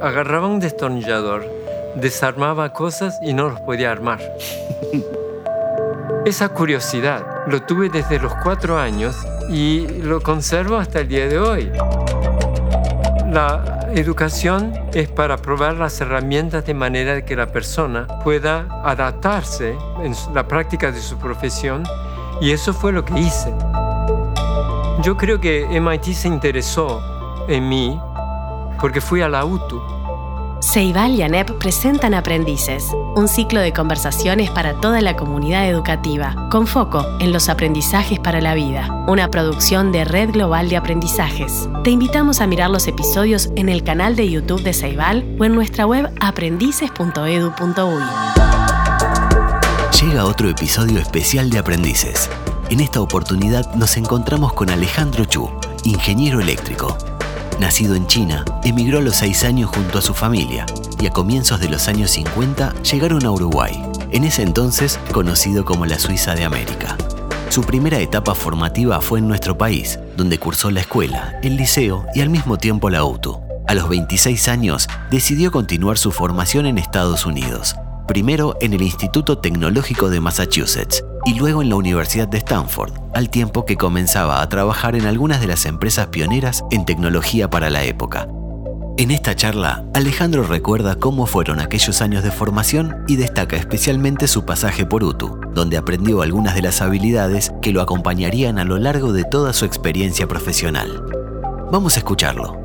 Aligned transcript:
Agarraba 0.00 0.46
un 0.46 0.60
destornillador, 0.60 1.44
desarmaba 1.96 2.72
cosas 2.72 3.18
y 3.22 3.34
no 3.34 3.48
los 3.48 3.60
podía 3.60 3.90
armar. 3.90 4.20
Esa 6.24 6.50
curiosidad 6.50 7.24
lo 7.46 7.62
tuve 7.62 7.88
desde 7.88 8.18
los 8.18 8.34
cuatro 8.42 8.78
años 8.78 9.16
y 9.48 9.86
lo 10.02 10.20
conservo 10.20 10.76
hasta 10.76 11.00
el 11.00 11.08
día 11.08 11.26
de 11.26 11.38
hoy. 11.38 11.72
La 13.30 13.78
educación 13.94 14.72
es 14.92 15.08
para 15.08 15.36
probar 15.36 15.76
las 15.76 16.00
herramientas 16.00 16.66
de 16.66 16.74
manera 16.74 17.24
que 17.24 17.36
la 17.36 17.46
persona 17.46 18.06
pueda 18.22 18.66
adaptarse 18.84 19.76
en 20.02 20.14
la 20.34 20.46
práctica 20.46 20.92
de 20.92 21.00
su 21.00 21.18
profesión 21.18 21.84
y 22.40 22.52
eso 22.52 22.72
fue 22.72 22.92
lo 22.92 23.04
que 23.04 23.18
hice. 23.18 23.52
Yo 25.02 25.16
creo 25.16 25.40
que 25.40 25.66
MIT 25.80 26.12
se 26.14 26.28
interesó 26.28 27.00
en 27.48 27.68
mí 27.68 27.98
porque 28.80 29.00
fui 29.00 29.20
a 29.22 29.28
la 29.28 29.44
UTU 29.44 29.80
Ceibal 30.60 31.12
y 31.12 31.22
ANEP 31.22 31.52
presentan 31.58 32.14
Aprendices, 32.14 32.90
un 33.14 33.28
ciclo 33.28 33.60
de 33.60 33.72
conversaciones 33.72 34.50
para 34.50 34.74
toda 34.80 35.00
la 35.00 35.16
comunidad 35.16 35.68
educativa, 35.68 36.48
con 36.50 36.66
foco 36.66 37.06
en 37.20 37.32
los 37.32 37.48
aprendizajes 37.48 38.18
para 38.18 38.40
la 38.40 38.54
vida, 38.54 39.04
una 39.06 39.30
producción 39.30 39.92
de 39.92 40.04
Red 40.04 40.32
Global 40.32 40.68
de 40.68 40.76
Aprendizajes. 40.76 41.68
Te 41.84 41.90
invitamos 41.90 42.40
a 42.40 42.48
mirar 42.48 42.70
los 42.70 42.88
episodios 42.88 43.50
en 43.54 43.68
el 43.68 43.84
canal 43.84 44.16
de 44.16 44.28
YouTube 44.28 44.62
de 44.62 44.72
Ceibal 44.72 45.36
o 45.38 45.44
en 45.44 45.54
nuestra 45.54 45.86
web 45.86 46.12
aprendices.edu.uy. 46.20 48.02
Llega 50.00 50.24
otro 50.24 50.48
episodio 50.48 50.98
especial 50.98 51.50
de 51.50 51.58
Aprendices. 51.58 52.28
En 52.68 52.80
esta 52.80 53.00
oportunidad 53.00 53.72
nos 53.74 53.96
encontramos 53.96 54.52
con 54.54 54.70
Alejandro 54.70 55.24
Chu, 55.24 55.48
ingeniero 55.84 56.40
eléctrico 56.40 56.96
Nacido 57.58 57.96
en 57.96 58.06
China, 58.06 58.44
emigró 58.62 58.98
a 58.98 59.02
los 59.02 59.16
seis 59.16 59.42
años 59.42 59.70
junto 59.74 59.98
a 59.98 60.02
su 60.02 60.14
familia 60.14 60.64
y 61.00 61.06
a 61.06 61.10
comienzos 61.10 61.58
de 61.58 61.68
los 61.68 61.88
años 61.88 62.12
50 62.12 62.72
llegaron 62.82 63.26
a 63.26 63.32
Uruguay, 63.32 63.82
en 64.12 64.22
ese 64.22 64.42
entonces 64.42 65.00
conocido 65.12 65.64
como 65.64 65.84
la 65.84 65.98
Suiza 65.98 66.36
de 66.36 66.44
América. 66.44 66.96
Su 67.48 67.62
primera 67.62 67.98
etapa 67.98 68.36
formativa 68.36 69.00
fue 69.00 69.18
en 69.18 69.26
nuestro 69.26 69.58
país, 69.58 69.98
donde 70.16 70.38
cursó 70.38 70.70
la 70.70 70.80
escuela, 70.80 71.40
el 71.42 71.56
liceo 71.56 72.06
y 72.14 72.20
al 72.20 72.30
mismo 72.30 72.58
tiempo 72.58 72.90
la 72.90 73.02
UTU. 73.04 73.40
A 73.66 73.74
los 73.74 73.88
26 73.88 74.46
años 74.48 74.86
decidió 75.10 75.50
continuar 75.50 75.98
su 75.98 76.12
formación 76.12 76.64
en 76.64 76.78
Estados 76.78 77.26
Unidos, 77.26 77.74
primero 78.06 78.56
en 78.60 78.72
el 78.72 78.82
Instituto 78.82 79.38
Tecnológico 79.38 80.10
de 80.10 80.20
Massachusetts 80.20 81.02
y 81.28 81.34
luego 81.34 81.60
en 81.60 81.68
la 81.68 81.76
Universidad 81.76 82.26
de 82.26 82.38
Stanford, 82.38 82.94
al 83.12 83.28
tiempo 83.28 83.66
que 83.66 83.76
comenzaba 83.76 84.40
a 84.40 84.48
trabajar 84.48 84.96
en 84.96 85.04
algunas 85.04 85.42
de 85.42 85.46
las 85.46 85.66
empresas 85.66 86.06
pioneras 86.06 86.64
en 86.70 86.86
tecnología 86.86 87.50
para 87.50 87.68
la 87.68 87.84
época. 87.84 88.28
En 88.96 89.10
esta 89.10 89.36
charla, 89.36 89.84
Alejandro 89.92 90.42
recuerda 90.44 90.94
cómo 90.94 91.26
fueron 91.26 91.60
aquellos 91.60 92.00
años 92.00 92.24
de 92.24 92.30
formación 92.30 93.04
y 93.08 93.16
destaca 93.16 93.56
especialmente 93.56 94.26
su 94.26 94.46
pasaje 94.46 94.86
por 94.86 95.04
UTU, 95.04 95.38
donde 95.52 95.76
aprendió 95.76 96.22
algunas 96.22 96.54
de 96.54 96.62
las 96.62 96.80
habilidades 96.80 97.52
que 97.60 97.72
lo 97.72 97.82
acompañarían 97.82 98.58
a 98.58 98.64
lo 98.64 98.78
largo 98.78 99.12
de 99.12 99.24
toda 99.24 99.52
su 99.52 99.66
experiencia 99.66 100.26
profesional. 100.26 101.04
Vamos 101.70 101.96
a 101.96 101.98
escucharlo. 101.98 102.58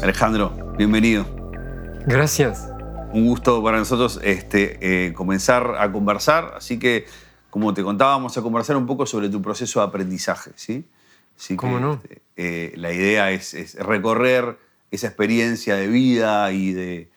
Alejandro, 0.00 0.50
bienvenido. 0.78 1.26
Gracias 2.06 2.70
un 3.12 3.26
gusto 3.26 3.62
para 3.62 3.78
nosotros 3.78 4.20
este, 4.22 5.06
eh, 5.06 5.12
comenzar 5.12 5.76
a 5.78 5.90
conversar. 5.90 6.54
Así 6.56 6.78
que, 6.78 7.06
como 7.50 7.74
te 7.74 7.82
contaba, 7.82 8.12
vamos 8.12 8.36
a 8.36 8.42
conversar 8.42 8.76
un 8.76 8.86
poco 8.86 9.06
sobre 9.06 9.28
tu 9.28 9.40
proceso 9.40 9.80
de 9.80 9.86
aprendizaje. 9.86 10.52
¿sí? 10.56 10.84
¿Cómo 11.56 11.80
no? 11.80 11.94
Este, 11.94 12.22
eh, 12.36 12.72
la 12.76 12.92
idea 12.92 13.30
es, 13.30 13.74
recorrer 13.76 14.58
esa 14.90 15.06
experiencia 15.06 15.76
de 15.76 15.86
vida 15.86 16.52
y 16.52 16.72
de, 16.72 17.10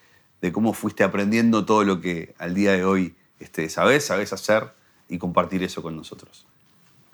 cómo 0.52 0.73
fuiste 0.73 1.03
aprendiendo 1.03 1.66
todo 1.66 1.83
lo 1.83 2.02
que 2.02 2.33
al 2.39 2.53
día 2.53 2.72
de 2.72 2.83
hoy 2.83 3.16
este, 3.39 3.70
sabes, 3.70 4.05
sabes 4.05 4.33
hacer 4.33 4.73
y 5.08 5.17
compartir 5.17 5.64
eso 5.64 5.82
con 5.82 5.95
nosotros. 5.95 6.45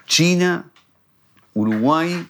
China, 0.05 0.71
Uruguay, 1.53 2.29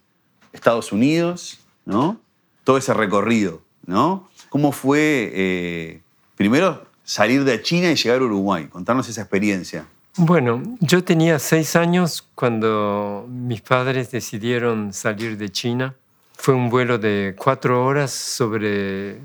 Estados 0.53 0.91
Unidos, 0.91 1.59
¿no? 1.85 2.19
Todo 2.63 2.77
ese 2.77 2.93
recorrido, 2.93 3.61
¿no? 3.85 4.29
¿Cómo 4.49 4.71
fue 4.71 5.31
eh, 5.33 6.01
primero 6.37 6.85
salir 7.03 7.43
de 7.43 7.61
China 7.61 7.91
y 7.91 7.95
llegar 7.95 8.21
a 8.21 8.23
Uruguay. 8.23 8.67
Contarnos 8.67 9.09
esa 9.09 9.21
experiencia. 9.21 9.85
Bueno, 10.15 10.63
yo 10.79 11.03
tenía 11.03 11.37
seis 11.39 11.75
años 11.75 12.25
cuando 12.33 13.25
mis 13.29 13.61
padres 13.61 14.11
decidieron 14.11 14.93
salir 14.93 15.37
de 15.37 15.49
China. 15.49 15.95
Fue 16.37 16.53
un 16.53 16.69
vuelo 16.69 16.97
de 16.97 17.35
cuatro 17.37 17.85
horas 17.85 18.11
sobre 18.11 19.19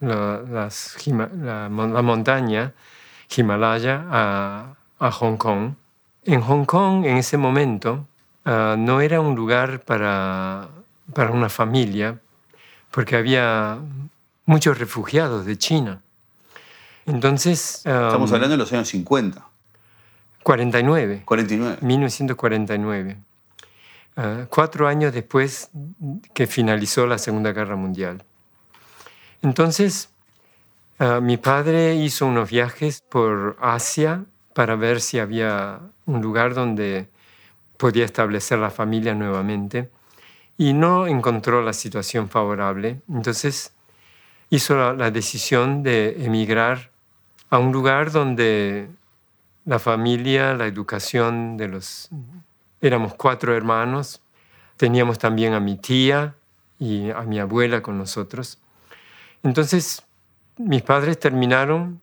la, 0.00 0.70
la, 0.72 1.68
montaña 1.68 2.72
Himalaya 3.34 4.04
a, 4.10 5.10
Hong 5.10 5.36
Kong. 5.36 5.72
En 6.24 6.40
Hong 6.40 6.64
Kong, 6.64 7.04
en 7.04 7.16
ese 7.16 7.36
momento, 7.36 8.06
ah, 8.44 8.76
no 8.78 9.00
era 9.00 9.20
un 9.20 9.34
lugar 9.34 9.80
para, 9.80 10.68
para 11.14 11.30
una 11.30 11.48
familia, 11.48 12.18
porque 12.90 13.16
había 13.16 13.78
muchos 14.44 14.78
refugiados 14.78 15.46
de 15.46 15.56
China. 15.56 16.00
Entonces... 17.08 17.76
Estamos 17.78 18.32
hablando 18.32 18.52
de 18.52 18.58
los 18.58 18.72
años 18.72 18.88
50. 18.88 19.44
49. 20.42 21.22
49. 21.24 21.78
1949. 21.80 23.16
cuatro 24.50 24.88
años 24.88 25.12
después 25.12 25.70
que 26.34 26.46
finalizó 26.46 27.06
la 27.06 27.18
Segunda 27.18 27.52
Guerra 27.52 27.76
Mundial. 27.76 28.24
Entonces, 29.42 30.10
ah, 30.98 31.20
mi 31.20 31.36
padre 31.36 31.94
hizo 31.96 32.26
unos 32.26 32.50
viajes 32.50 33.00
por 33.00 33.56
Asia 33.60 34.24
para 34.52 34.74
ver 34.76 35.00
si 35.00 35.18
había 35.18 35.80
un 36.06 36.20
lugar 36.20 36.54
donde 36.54 37.08
podía 37.76 38.04
establecer 38.04 38.58
la 38.58 38.70
familia 38.70 39.14
nuevamente 39.14 39.90
y 40.58 40.72
no 40.72 41.06
encontró 41.06 41.62
la 41.62 41.72
situación 41.72 42.28
favorable. 42.28 43.00
Entonces 43.08 43.72
hizo 44.50 44.94
la 44.94 45.10
decisión 45.10 45.82
de 45.82 46.24
emigrar 46.24 46.90
a 47.50 47.58
un 47.58 47.72
lugar 47.72 48.12
donde 48.12 48.88
la 49.64 49.78
familia, 49.78 50.54
la 50.54 50.66
educación 50.66 51.56
de 51.56 51.68
los... 51.68 52.10
Éramos 52.80 53.14
cuatro 53.14 53.56
hermanos, 53.56 54.20
teníamos 54.76 55.18
también 55.18 55.52
a 55.52 55.60
mi 55.60 55.76
tía 55.76 56.34
y 56.78 57.10
a 57.10 57.22
mi 57.22 57.38
abuela 57.38 57.82
con 57.82 57.98
nosotros. 57.98 58.58
Entonces, 59.42 60.02
mis 60.56 60.82
padres 60.82 61.18
terminaron 61.18 62.00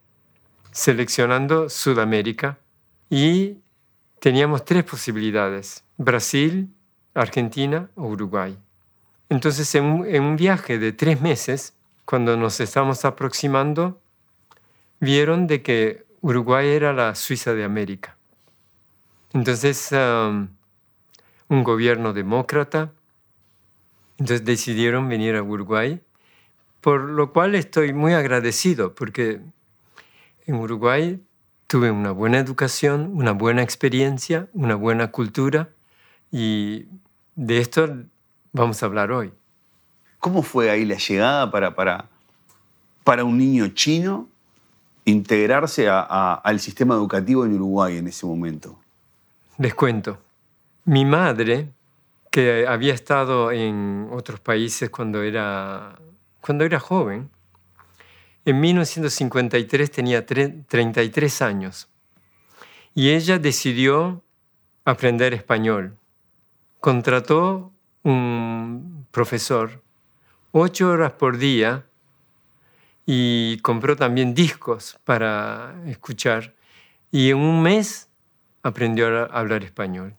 seleccionando 0.70 1.70
Sudamérica 1.70 2.58
y 3.08 3.56
teníamos 4.20 4.64
tres 4.64 4.84
posibilidades, 4.84 5.84
Brasil, 5.96 6.68
Argentina 7.14 7.88
o 7.94 8.06
Uruguay. 8.08 8.58
Entonces, 9.28 9.74
en 9.74 9.84
un, 9.84 10.36
viaje 10.36 10.78
de 10.78 10.92
tres 10.92 11.20
meses, 11.20 11.74
cuando 12.04 12.36
nos 12.36 12.60
estamos 12.60 13.04
aproximando 13.04 14.00
vieron 15.00 15.46
de 15.46 15.62
que 15.62 16.04
Uruguay 16.20 16.68
era 16.68 16.92
la 16.92 17.14
Suiza 17.14 17.54
de 17.54 17.64
América. 17.64 18.16
Entonces, 19.32 19.90
um, 19.92 20.48
un 21.48 21.64
gobierno 21.64 22.12
demócrata, 22.12 22.92
entonces 24.18 24.44
decidieron 24.44 25.08
venir 25.08 25.36
a 25.36 25.42
Uruguay, 25.42 26.00
por 26.80 27.02
lo 27.02 27.32
cual 27.32 27.54
estoy 27.54 27.92
muy 27.92 28.14
agradecido, 28.14 28.94
porque 28.94 29.40
en 30.46 30.54
Uruguay 30.54 31.20
tuve 31.66 31.90
una 31.90 32.12
buena 32.12 32.38
educación, 32.38 33.10
una 33.14 33.32
buena 33.32 33.62
experiencia, 33.62 34.48
una 34.52 34.74
buena 34.74 35.10
cultura, 35.10 35.70
y 36.30 36.86
de 37.34 37.58
esto 37.58 38.04
vamos 38.52 38.82
a 38.82 38.86
hablar 38.86 39.12
hoy. 39.12 39.32
¿Cómo 40.18 40.42
fue 40.42 40.70
ahí 40.70 40.84
la 40.84 40.96
llegada 40.96 41.50
para, 41.50 41.74
para, 41.74 42.08
para 43.04 43.24
un 43.24 43.36
niño 43.36 43.68
chino 43.68 44.28
integrarse 45.06 45.88
al 45.88 46.60
sistema 46.60 46.94
educativo 46.94 47.46
en 47.46 47.54
Uruguay 47.54 47.96
en 47.96 48.08
ese 48.08 48.26
momento? 48.26 48.78
Les 49.58 49.74
cuento. 49.74 50.18
Mi 50.84 51.04
madre, 51.04 51.70
que 52.30 52.66
había 52.66 52.92
estado 52.92 53.50
en 53.50 54.08
otros 54.12 54.40
países 54.40 54.90
cuando 54.90 55.22
era, 55.22 55.96
cuando 56.40 56.64
era 56.64 56.78
joven, 56.78 57.30
en 58.44 58.60
1953 58.60 59.90
tenía 59.90 60.26
33 60.26 61.42
años 61.42 61.88
y 62.94 63.10
ella 63.10 63.38
decidió 63.38 64.22
aprender 64.84 65.34
español. 65.34 65.96
Contrató 66.80 67.72
un 68.02 69.06
profesor 69.10 69.82
ocho 70.52 70.90
horas 70.90 71.12
por 71.12 71.38
día 71.38 71.86
y 73.06 73.58
compró 73.58 73.96
también 73.96 74.34
discos 74.34 74.98
para 75.04 75.74
escuchar. 75.86 76.54
Y 77.12 77.30
en 77.30 77.38
un 77.38 77.62
mes 77.62 78.08
aprendió 78.62 79.06
a 79.06 79.24
hablar 79.26 79.62
español. 79.62 80.14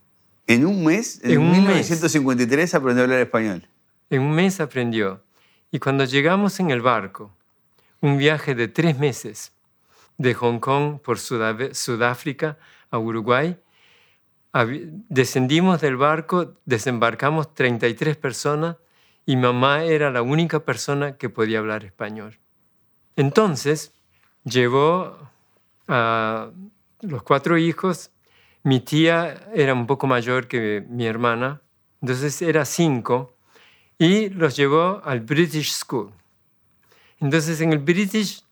¿En 0.47 0.65
un 0.65 0.85
mes? 0.85 1.19
En, 1.23 1.51
1953 1.51 2.73
aprendió 2.73 3.01
a 3.01 3.03
hablar 3.03 3.19
español. 3.19 3.67
En 4.09 4.21
un 4.21 4.31
mes 4.31 4.61
aprendió. 4.61 5.21
Y 5.69 5.79
cuando 5.79 6.05
llegamos 6.05 6.61
en 6.61 6.71
el 6.71 6.81
barco, 6.81 7.35
un 7.99 8.17
viaje 8.17 8.55
de 8.55 8.69
tres 8.69 8.97
meses, 8.97 9.51
de 10.17 10.33
Hong 10.33 10.59
Kong 10.59 10.99
por 10.99 11.19
Sudáfrica 11.19 12.57
a 12.89 12.97
Uruguay, 12.97 13.57
descendimos 15.09 15.81
del 15.81 15.97
barco, 15.97 16.55
desembarcamos 16.65 17.53
33 17.53 18.15
personas 18.15 18.77
y 19.25 19.35
mamá 19.35 19.83
era 19.83 20.09
la 20.09 20.21
única 20.21 20.61
persona 20.61 21.17
que 21.17 21.29
podía 21.29 21.59
hablar 21.59 21.83
español. 21.83 22.39
Entonces, 23.17 23.93
llevó 24.43 25.17
a 25.87 26.51
los 27.01 27.23
cuatro 27.23 27.57
hijos, 27.57 28.11
mi 28.63 28.79
tía 28.79 29.49
era 29.53 29.73
un 29.73 29.87
poco 29.87 30.05
mayor 30.07 30.47
que 30.47 30.85
mi 30.87 31.05
hermana, 31.07 31.61
entonces 32.01 32.41
era 32.43 32.63
cinco, 32.63 33.35
y 33.97 34.29
los 34.29 34.55
llevó 34.55 35.01
al 35.03 35.21
British 35.21 35.71
School. 35.71 36.11
Entonces 37.19 37.59
en 37.59 37.73
el 37.73 37.79
British 37.79 38.43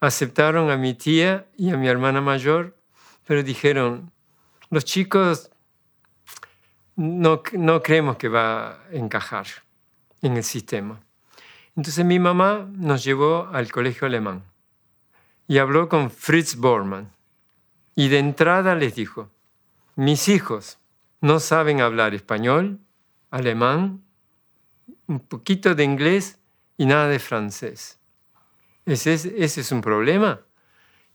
aceptaron 0.00 0.68
a 0.70 0.76
mi 0.76 0.94
tía 0.94 1.46
y 1.56 1.70
a 1.70 1.76
mi 1.76 1.86
hermana 1.86 2.20
mayor, 2.20 2.76
pero 3.24 3.44
dijeron, 3.44 4.10
los 4.70 4.84
chicos 4.84 5.50
no, 6.96 7.42
no 7.52 7.82
creemos 7.82 8.16
que 8.16 8.28
va 8.28 8.70
a 8.70 8.78
encajar 8.90 9.46
en 10.22 10.36
el 10.36 10.42
sistema. 10.42 11.00
Entonces 11.78 12.04
mi 12.04 12.18
mamá 12.18 12.68
nos 12.74 13.04
llevó 13.04 13.46
al 13.52 13.70
colegio 13.70 14.08
alemán 14.08 14.42
y 15.46 15.58
habló 15.58 15.88
con 15.88 16.10
Fritz 16.10 16.56
Bormann. 16.56 17.12
Y 17.94 18.08
de 18.08 18.18
entrada 18.18 18.74
les 18.74 18.96
dijo, 18.96 19.30
mis 19.94 20.28
hijos 20.28 20.80
no 21.20 21.38
saben 21.38 21.80
hablar 21.80 22.14
español, 22.14 22.80
alemán, 23.30 24.02
un 25.06 25.20
poquito 25.20 25.76
de 25.76 25.84
inglés 25.84 26.40
y 26.76 26.86
nada 26.86 27.06
de 27.06 27.20
francés. 27.20 28.00
¿Ese 28.84 29.14
es, 29.14 29.26
ese 29.26 29.60
es 29.60 29.70
un 29.70 29.80
problema? 29.80 30.40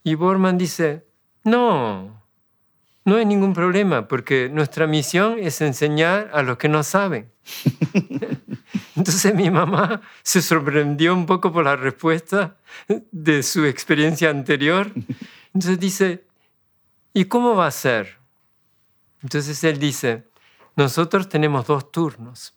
Y 0.01 0.15
Bormann 0.15 0.57
dice, 0.57 1.05
no, 1.43 2.23
no 3.03 3.17
hay 3.17 3.25
ningún 3.25 3.51
problema, 3.51 4.07
porque 4.07 4.47
nuestra 4.47 4.87
misión 4.87 5.39
es 5.39 5.59
enseñar 5.59 6.31
a 6.33 6.41
los 6.41 6.55
que 6.55 6.69
no 6.69 6.83
saben. 6.83 7.29
Entonces 8.95 9.33
mi 9.33 9.49
mamá 9.49 10.01
se 10.21 10.41
sorprendió 10.41 11.13
un 11.13 11.25
poco 11.25 11.51
por 11.51 11.63
la 11.65 11.75
respuesta 11.75 12.57
de 13.11 13.43
su 13.43 13.65
experiencia 13.65 14.29
anterior. 14.29 14.91
Entonces 15.53 15.79
dice, 15.79 16.25
¿y 17.13 17.25
cómo 17.25 17.55
va 17.55 17.67
a 17.67 17.71
ser? 17.71 18.17
Entonces 19.23 19.63
él 19.63 19.79
dice, 19.79 20.27
nosotros 20.75 21.29
tenemos 21.29 21.65
dos 21.65 21.91
turnos. 21.91 22.53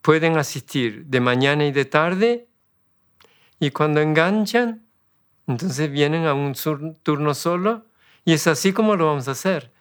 Pueden 0.00 0.36
asistir 0.36 1.04
de 1.06 1.20
mañana 1.20 1.64
y 1.66 1.72
de 1.72 1.84
tarde 1.84 2.48
y 3.58 3.70
cuando 3.70 4.00
enganchan, 4.00 4.86
entonces 5.46 5.90
vienen 5.90 6.26
a 6.26 6.34
un 6.34 6.54
turno 7.02 7.34
solo 7.34 7.86
y 8.24 8.32
es 8.32 8.46
así 8.46 8.72
como 8.72 8.96
lo 8.96 9.06
vamos 9.06 9.28
a 9.28 9.32
hacer. 9.32 9.72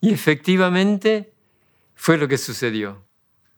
Y 0.00 0.12
efectivamente 0.12 1.32
fue 1.94 2.18
lo 2.18 2.26
que 2.26 2.38
sucedió. 2.38 3.04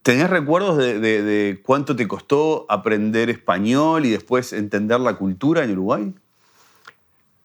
¿Tenés 0.05 0.29
recuerdos 0.29 0.77
de, 0.77 1.59
cuánto 1.65 1.95
te 1.95 2.07
costó 2.07 2.67
aprender 2.69 3.31
español 3.31 4.05
y 4.05 4.11
después 4.11 4.53
entender 4.53 4.99
la 4.99 5.15
cultura 5.15 5.63
en 5.63 5.71
Uruguay? 5.71 6.13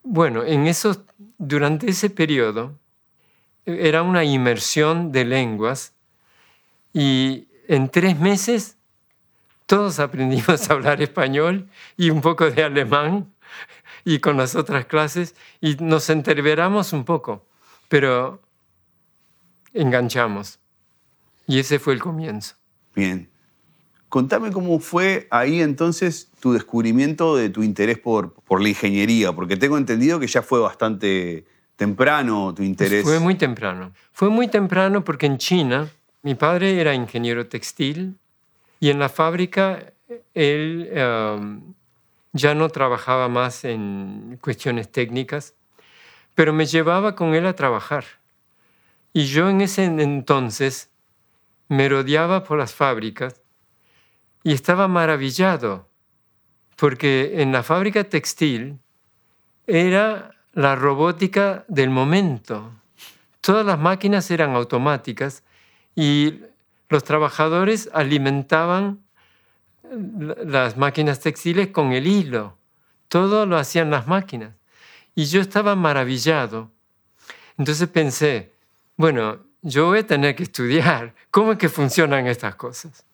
Bueno, 0.02 0.44
en 0.44 0.66
eso, 0.66 1.06
durante 1.38 1.88
ese 1.88 2.10
periodo 2.10 2.74
era 3.64 4.02
una 4.02 4.24
inmersión 4.24 5.10
de 5.10 5.24
lenguas 5.24 5.94
y 6.92 7.48
en 7.66 7.88
tres 7.88 8.20
meses 8.20 8.76
todos 9.64 9.98
aprendimos 9.98 10.68
a 10.68 10.74
hablar 10.74 11.00
español 11.00 11.66
y 11.96 12.10
un 12.10 12.20
poco 12.20 12.50
de 12.50 12.62
alemán 12.62 13.32
y 14.04 14.18
con 14.18 14.36
las 14.36 14.54
otras 14.54 14.84
clases 14.84 15.34
y 15.62 15.76
nos 15.76 16.10
entreveramos 16.10 16.92
un 16.92 17.06
poco, 17.06 17.42
pero 17.88 18.38
enganchamos. 19.72 20.59
Y 21.50 21.58
ese 21.58 21.80
fue 21.80 21.94
el 21.94 22.00
comienzo. 22.00 22.54
Bien. 22.94 23.28
Contame 24.08 24.52
cómo 24.52 24.78
fue 24.78 25.26
ahí 25.32 25.60
entonces 25.60 26.30
tu 26.38 26.52
descubrimiento 26.52 27.34
de 27.34 27.50
tu 27.50 27.64
interés 27.64 27.98
por, 27.98 28.34
por 28.34 28.62
la 28.62 28.68
ingeniería, 28.68 29.32
porque 29.32 29.56
tengo 29.56 29.76
entendido 29.76 30.20
que 30.20 30.28
ya 30.28 30.42
fue 30.42 30.60
bastante 30.60 31.44
temprano 31.74 32.54
tu 32.54 32.62
interés. 32.62 33.02
fue 33.02 33.18
muy 33.18 33.34
temprano. 33.34 33.92
Fue 34.12 34.30
muy 34.30 34.46
temprano 34.46 35.02
porque 35.02 35.26
en 35.26 35.38
China 35.38 35.88
mi 36.22 36.36
padre 36.36 36.80
era 36.80 36.94
ingeniero 36.94 37.48
textil 37.48 38.16
y 38.78 38.90
en 38.90 39.00
la 39.00 39.08
fábrica 39.08 39.92
él 40.34 40.88
um, 40.94 41.74
ya 42.32 42.54
no 42.54 42.68
trabajaba 42.68 43.28
más 43.28 43.64
en 43.64 44.38
cuestiones 44.40 44.92
técnicas, 44.92 45.54
pero 46.36 46.52
me 46.52 46.66
llevaba 46.66 47.16
con 47.16 47.34
él 47.34 47.44
a 47.46 47.56
trabajar. 47.56 48.04
Y 49.12 49.24
yo 49.24 49.50
en 49.50 49.62
ese 49.62 49.84
entonces 49.84 50.89
me 51.70 51.88
rodeaba 51.88 52.42
por 52.42 52.58
las 52.58 52.74
fábricas 52.74 53.40
y 54.42 54.52
estaba 54.52 54.88
maravillado, 54.88 55.88
porque 56.76 57.40
en 57.40 57.52
la 57.52 57.62
fábrica 57.62 58.02
textil 58.02 58.80
era 59.68 60.32
la 60.52 60.74
robótica 60.74 61.64
del 61.68 61.90
momento. 61.90 62.72
Todas 63.40 63.64
las 63.64 63.78
máquinas 63.78 64.28
eran 64.32 64.56
automáticas 64.56 65.44
y 65.94 66.40
los 66.88 67.04
trabajadores 67.04 67.88
alimentaban 67.92 69.04
las 70.44 70.76
máquinas 70.76 71.20
textiles 71.20 71.68
con 71.68 71.92
el 71.92 72.08
hilo. 72.08 72.56
Todo 73.06 73.46
lo 73.46 73.56
hacían 73.56 73.92
las 73.92 74.08
máquinas. 74.08 74.54
Y 75.14 75.26
yo 75.26 75.40
estaba 75.40 75.76
maravillado. 75.76 76.72
Entonces 77.56 77.88
pensé, 77.88 78.52
bueno, 78.96 79.49
yo 79.62 79.86
voy 79.86 80.00
a 80.00 80.06
tener 80.06 80.34
que 80.34 80.44
estudiar 80.44 81.14
cómo 81.30 81.52
es 81.52 81.58
que 81.58 81.68
funcionan 81.68 82.26
estas 82.26 82.54
cosas. 82.54 83.04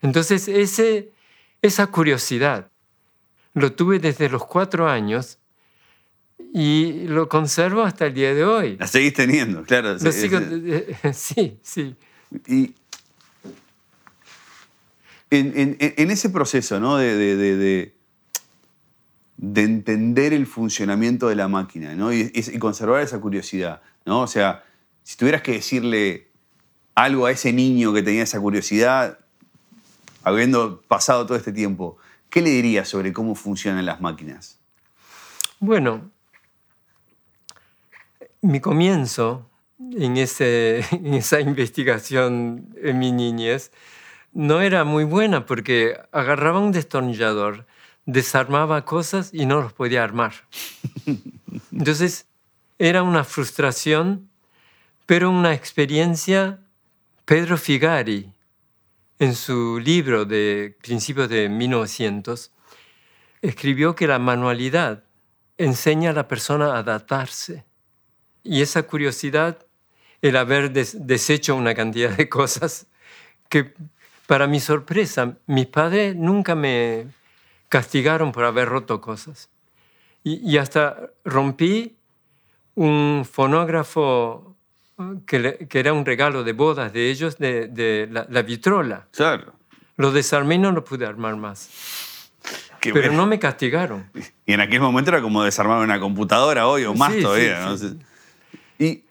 Entonces 0.00 0.48
ese, 0.48 1.10
esa 1.60 1.86
curiosidad 1.88 2.70
lo 3.54 3.72
tuve 3.72 3.98
desde 3.98 4.30
los 4.30 4.44
cuatro 4.46 4.88
años 4.88 5.38
y 6.54 7.06
lo 7.06 7.28
conservo 7.28 7.82
hasta 7.82 8.06
el 8.06 8.14
día 8.14 8.34
de 8.34 8.44
hoy. 8.44 8.76
La 8.78 8.86
seguís 8.86 9.12
teniendo, 9.12 9.62
claro. 9.64 9.98
sí, 11.12 11.58
sí. 11.62 11.96
Y 12.46 12.74
en, 15.30 16.10
ese 16.10 16.30
proceso 16.30 16.78
¿no? 16.80 16.96
de, 16.96 17.16
de, 17.16 17.94
entender 19.62 20.32
el 20.32 20.46
funcionamiento 20.46 21.28
de 21.28 21.36
la 21.36 21.48
máquina 21.48 21.94
¿no? 21.94 22.12
y, 22.12 22.30
conservar 22.58 23.02
esa 23.02 23.20
curiosidad, 23.20 23.82
¿no? 24.04 24.20
o 24.20 24.26
sea, 24.26 24.64
si 25.02 25.16
tuvieras 25.16 25.42
que 25.42 25.52
decirle 25.52 26.28
algo 26.94 27.26
a 27.26 27.30
ese 27.30 27.52
niño 27.52 27.92
que 27.92 28.02
tenía 28.02 28.22
esa 28.22 28.40
curiosidad, 28.40 29.18
habiendo 30.22 30.82
pasado 30.82 31.26
todo 31.26 31.36
este 31.36 31.52
tiempo, 31.52 31.96
¿qué 32.30 32.42
le 32.42 32.50
dirías 32.50 32.88
sobre 32.88 33.12
cómo 33.12 33.34
funcionan 33.34 33.84
las 33.86 34.00
máquinas? 34.00 34.58
Bueno, 35.58 36.10
mi 38.40 38.60
comienzo 38.60 39.48
en, 39.78 40.16
ese, 40.16 40.84
en 40.90 41.14
esa 41.14 41.40
investigación 41.40 42.74
en 42.82 42.98
mi 42.98 43.12
niñez 43.12 43.70
no 44.32 44.60
era 44.60 44.84
muy 44.84 45.04
buena 45.04 45.46
porque 45.46 45.98
agarraba 46.10 46.58
un 46.58 46.72
destornillador, 46.72 47.66
desarmaba 48.06 48.84
cosas 48.84 49.30
y 49.32 49.46
no 49.46 49.60
los 49.60 49.72
podía 49.72 50.02
armar. 50.02 50.32
Entonces 51.72 52.26
era 52.78 53.02
una 53.02 53.24
frustración, 53.24 54.30
pero 55.06 55.30
una 55.30 55.54
experiencia. 55.54 56.58
Pedro 57.24 57.56
Figari, 57.56 58.32
en 59.18 59.34
su 59.34 59.78
libro 59.78 60.24
de 60.24 60.76
principios 60.82 61.28
de 61.28 61.48
1900, 61.48 62.50
escribió 63.40 63.94
que 63.94 64.06
la 64.06 64.18
manualidad 64.18 65.04
enseña 65.58 66.10
a 66.10 66.14
la 66.14 66.28
persona 66.28 66.74
a 66.74 66.78
adaptarse. 66.78 67.64
Y 68.42 68.62
esa 68.62 68.82
curiosidad, 68.84 69.64
el 70.20 70.36
haber 70.36 70.72
deshecho 70.72 71.54
una 71.54 71.74
cantidad 71.74 72.10
de 72.10 72.28
cosas 72.28 72.86
que 73.48 73.74
para 74.26 74.46
mi 74.46 74.60
sorpresa, 74.60 75.36
mis 75.46 75.66
padres 75.66 76.16
nunca 76.16 76.54
me 76.54 77.06
castigaron 77.68 78.32
por 78.32 78.44
haber 78.44 78.68
roto 78.68 79.00
cosas. 79.00 79.50
Y, 80.24 80.56
hasta 80.58 81.10
rompí 81.24 81.96
un 82.76 83.26
fonógrafo 83.30 84.51
que, 85.26 85.68
era 85.72 85.92
un 85.92 86.04
regalo 86.04 86.44
de 86.44 86.52
bodas 86.52 86.92
de 86.92 87.10
ellos, 87.10 87.38
de, 87.38 88.08
la, 88.10 88.42
vitrola. 88.42 89.06
Claro. 89.10 89.54
Lo 89.96 90.12
desarmé 90.12 90.56
y 90.56 90.58
no 90.58 90.72
lo 90.72 90.84
pude 90.84 91.06
armar 91.06 91.36
más. 91.36 91.70
Pero 92.80 93.12
no 93.12 93.26
me 93.26 93.38
castigaron. 93.38 94.10
Y 94.44 94.52
en 94.52 94.60
aquel 94.60 94.80
momento 94.80 95.10
era 95.10 95.22
como 95.22 95.44
desarmar 95.44 95.78
una 95.78 96.00
computadora 96.00 96.66
hoy 96.66 96.84
o 96.84 96.94
más 96.94 97.14
todavía. 97.20 97.74
¿Y 98.78 99.04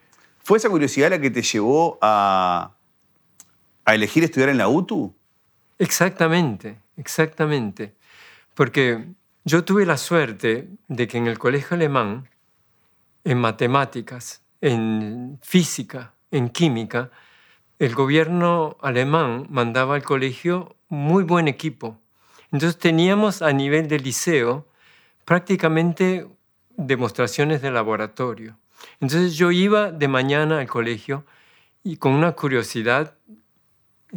fue 0.43 0.57
esa 0.57 0.69
curiosidad 0.69 1.09
la 1.09 1.21
que 1.21 1.29
te 1.29 1.41
llevó 1.41 1.97
a, 2.01 2.71
a 3.85 3.95
elegir 3.95 4.23
estudiar 4.23 4.49
en 4.49 4.57
la 4.57 4.67
UTU? 4.67 5.15
Exactamente, 5.79 6.77
exactamente. 6.97 7.95
Porque 8.53 9.05
yo 9.45 9.63
tuve 9.63 9.85
la 9.85 9.97
suerte 9.97 10.67
de 10.87 11.07
que 11.07 11.17
en 11.17 11.27
el 11.27 11.39
colegio 11.39 11.75
alemán, 11.75 12.29
en 13.23 13.39
matemáticas, 13.39 14.40
en 14.61 15.39
física, 15.41 16.13
en 16.29 16.49
química, 16.49 17.11
el 17.79 17.95
gobierno 17.95 18.77
alemán 18.81 19.47
mandaba 19.49 19.95
al 19.95 20.03
colegio 20.03 20.75
muy 20.87 21.23
buen 21.23 21.47
equipo. 21.47 21.97
Entonces 22.51 22.77
teníamos 22.77 23.41
a 23.41 23.51
nivel 23.53 23.87
de 23.87 23.99
liceo 23.99 24.67
prácticamente 25.25 26.27
demostraciones 26.77 27.61
de 27.61 27.71
laboratorio. 27.71 28.57
Entonces 28.99 29.35
yo 29.35 29.51
iba 29.51 29.91
de 29.91 30.07
mañana 30.07 30.59
al 30.59 30.67
colegio 30.67 31.25
y 31.83 31.97
con 31.97 32.13
una 32.13 32.33
curiosidad 32.33 33.15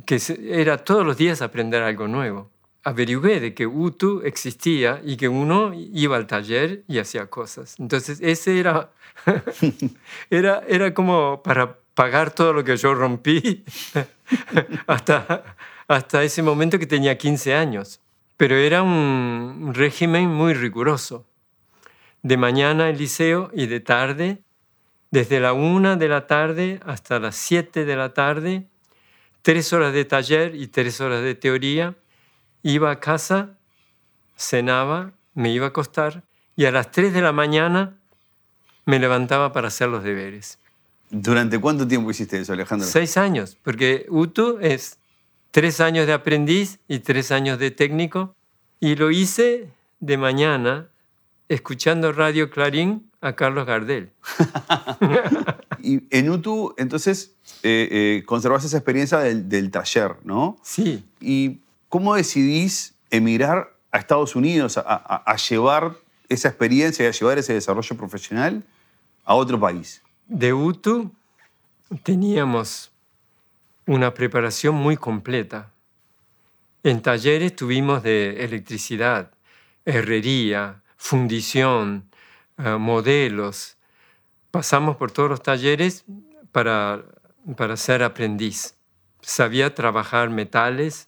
que 0.06 0.20
era 0.50 0.78
todos 0.78 1.06
los 1.06 1.16
días 1.16 1.40
aprender 1.40 1.82
algo 1.82 2.08
nuevo. 2.08 2.50
Averigué 2.84 3.40
de 3.40 3.54
que 3.54 3.66
UTU 3.66 4.20
existía 4.24 5.00
y 5.02 5.16
que 5.16 5.28
uno 5.28 5.72
iba 5.74 6.16
al 6.16 6.26
taller 6.26 6.84
y 6.86 6.98
hacía 6.98 7.26
cosas. 7.26 7.76
Entonces 7.78 8.20
ese 8.22 8.60
era, 8.60 8.90
era, 10.30 10.62
era 10.68 10.92
como 10.92 11.42
para 11.42 11.78
pagar 11.94 12.32
todo 12.32 12.52
lo 12.52 12.62
que 12.62 12.76
yo 12.76 12.94
rompí 12.94 13.64
hasta, 14.86 15.56
hasta 15.88 16.22
ese 16.22 16.42
momento 16.42 16.78
que 16.78 16.86
tenía 16.86 17.16
15 17.16 17.54
años. 17.54 18.00
Pero 18.36 18.56
era 18.56 18.82
un 18.82 19.72
régimen 19.74 20.28
muy 20.28 20.54
riguroso. 20.54 21.24
De 22.22 22.36
mañana 22.36 22.88
el 22.90 22.98
liceo 22.98 23.50
y 23.54 23.66
de 23.66 23.80
tarde, 23.80 24.42
desde 25.10 25.40
la 25.40 25.52
una 25.52 25.96
de 25.96 26.08
la 26.08 26.26
tarde 26.26 26.80
hasta 26.84 27.20
las 27.20 27.36
7 27.36 27.84
de 27.84 27.96
la 27.96 28.12
tarde, 28.12 28.66
tres 29.42 29.72
horas 29.72 29.92
de 29.92 30.04
taller 30.04 30.54
y 30.54 30.66
tres 30.66 31.00
horas 31.00 31.22
de 31.22 31.34
teoría. 31.34 31.94
Iba 32.64 32.90
a 32.90 32.98
casa, 32.98 33.50
cenaba, 34.36 35.12
me 35.34 35.52
iba 35.52 35.66
a 35.66 35.68
acostar 35.68 36.24
y 36.56 36.64
a 36.64 36.72
las 36.72 36.90
3 36.90 37.12
de 37.12 37.20
la 37.20 37.30
mañana 37.30 37.96
me 38.86 38.98
levantaba 38.98 39.52
para 39.52 39.68
hacer 39.68 39.88
los 39.88 40.02
deberes. 40.02 40.58
¿Durante 41.10 41.60
cuánto 41.60 41.86
tiempo 41.86 42.10
hiciste 42.10 42.40
eso, 42.40 42.52
Alejandro? 42.52 42.88
Seis 42.88 43.16
años, 43.16 43.56
porque 43.62 44.06
UTU 44.08 44.58
es 44.60 44.98
tres 45.50 45.80
años 45.80 46.06
de 46.06 46.12
aprendiz 46.12 46.80
y 46.88 46.98
tres 47.00 47.30
años 47.30 47.58
de 47.58 47.70
técnico. 47.70 48.34
Y 48.80 48.96
lo 48.96 49.10
hice 49.10 49.68
de 50.00 50.16
mañana 50.16 50.88
escuchando 51.48 52.12
Radio 52.12 52.50
Clarín 52.50 53.10
a 53.20 53.34
Carlos 53.34 53.66
Gardel. 53.66 54.10
y 55.80 56.02
en 56.10 56.30
UTU, 56.30 56.74
entonces, 56.78 57.34
eh, 57.62 57.88
eh, 57.90 58.22
conservas 58.26 58.64
esa 58.64 58.78
experiencia 58.78 59.18
del, 59.18 59.70
taller, 59.70 60.16
¿no? 60.24 60.58
Sí. 60.62 61.04
¿Y 61.20 61.60
cómo 61.94 62.16
decidís 62.16 62.96
emigrar 63.08 63.72
a 63.92 63.98
Estados 63.98 64.34
Unidos, 64.34 64.78
a 64.78 65.36
llevar 65.36 65.94
esa 66.28 66.48
experiencia 66.48 67.04
y 67.04 67.06
a 67.06 67.12
llevar 67.12 67.38
ese 67.38 67.54
desarrollo 67.54 67.96
profesional 67.96 68.64
a 69.24 69.36
otro 69.36 69.60
país? 69.60 70.02
De 70.26 70.52
UTU 70.52 71.12
teníamos 72.02 72.90
una 73.86 74.12
preparación 74.12 74.74
muy 74.74 74.96
completa. 74.96 75.70
En 76.82 77.00
talleres 77.00 77.54
tuvimos 77.54 78.02
de 78.02 78.42
electricidad, 78.42 79.30
herrería, 79.84 80.82
fundición, 80.96 82.10
eh, 82.58 82.70
modelos. 82.70 83.76
Pasamos 84.50 84.96
por 84.96 85.12
todos 85.12 85.30
los 85.30 85.44
talleres 85.44 86.04
para, 86.50 87.04
para 87.56 87.76
ser 87.76 88.02
aprendiz. 88.02 88.74
Sabía 89.20 89.76
trabajar 89.76 90.28
metales 90.28 91.06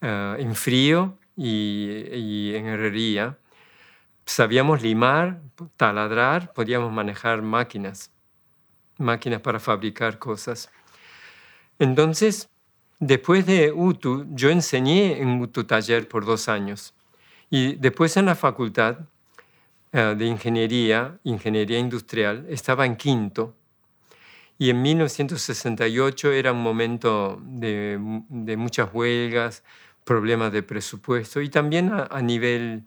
eh, 0.00 0.36
en 0.38 0.54
frío 0.54 1.18
y, 1.36 2.04
y 2.12 2.54
en 2.54 2.66
herrería. 2.66 3.38
Sabíamos 4.24 4.82
limar, 4.82 5.40
taladrar, 5.76 6.52
podíamos 6.52 6.92
manejar 6.92 7.42
máquinas, 7.42 8.10
máquinas 8.98 9.40
para 9.40 9.60
fabricar 9.60 10.18
cosas. 10.18 10.70
Entonces, 11.78 12.48
después 12.98 13.46
de 13.46 13.72
UTU, 13.72 14.26
yo 14.30 14.50
enseñé 14.50 15.20
en 15.20 15.40
UTU 15.40 15.64
taller 15.64 16.08
por 16.08 16.24
dos 16.24 16.48
años. 16.48 16.94
Y 17.50 17.74
después 17.76 18.16
en 18.16 18.26
la 18.26 18.34
facultad 18.34 18.98
eh, 19.92 20.14
de 20.18 20.26
ingeniería, 20.26 21.18
ingeniería 21.24 21.78
industrial, 21.78 22.46
estaba 22.48 22.86
en 22.86 22.96
quinto. 22.96 23.54
Y 24.58 24.70
en 24.70 24.82
1968 24.82 26.32
era 26.32 26.52
un 26.52 26.62
momento 26.62 27.40
de, 27.42 27.98
muchas 28.58 28.88
huelgas, 28.92 29.62
problemas 30.06 30.52
de 30.52 30.62
presupuesto 30.62 31.40
y 31.42 31.50
también 31.50 31.90
a 31.92 32.22
nivel, 32.22 32.84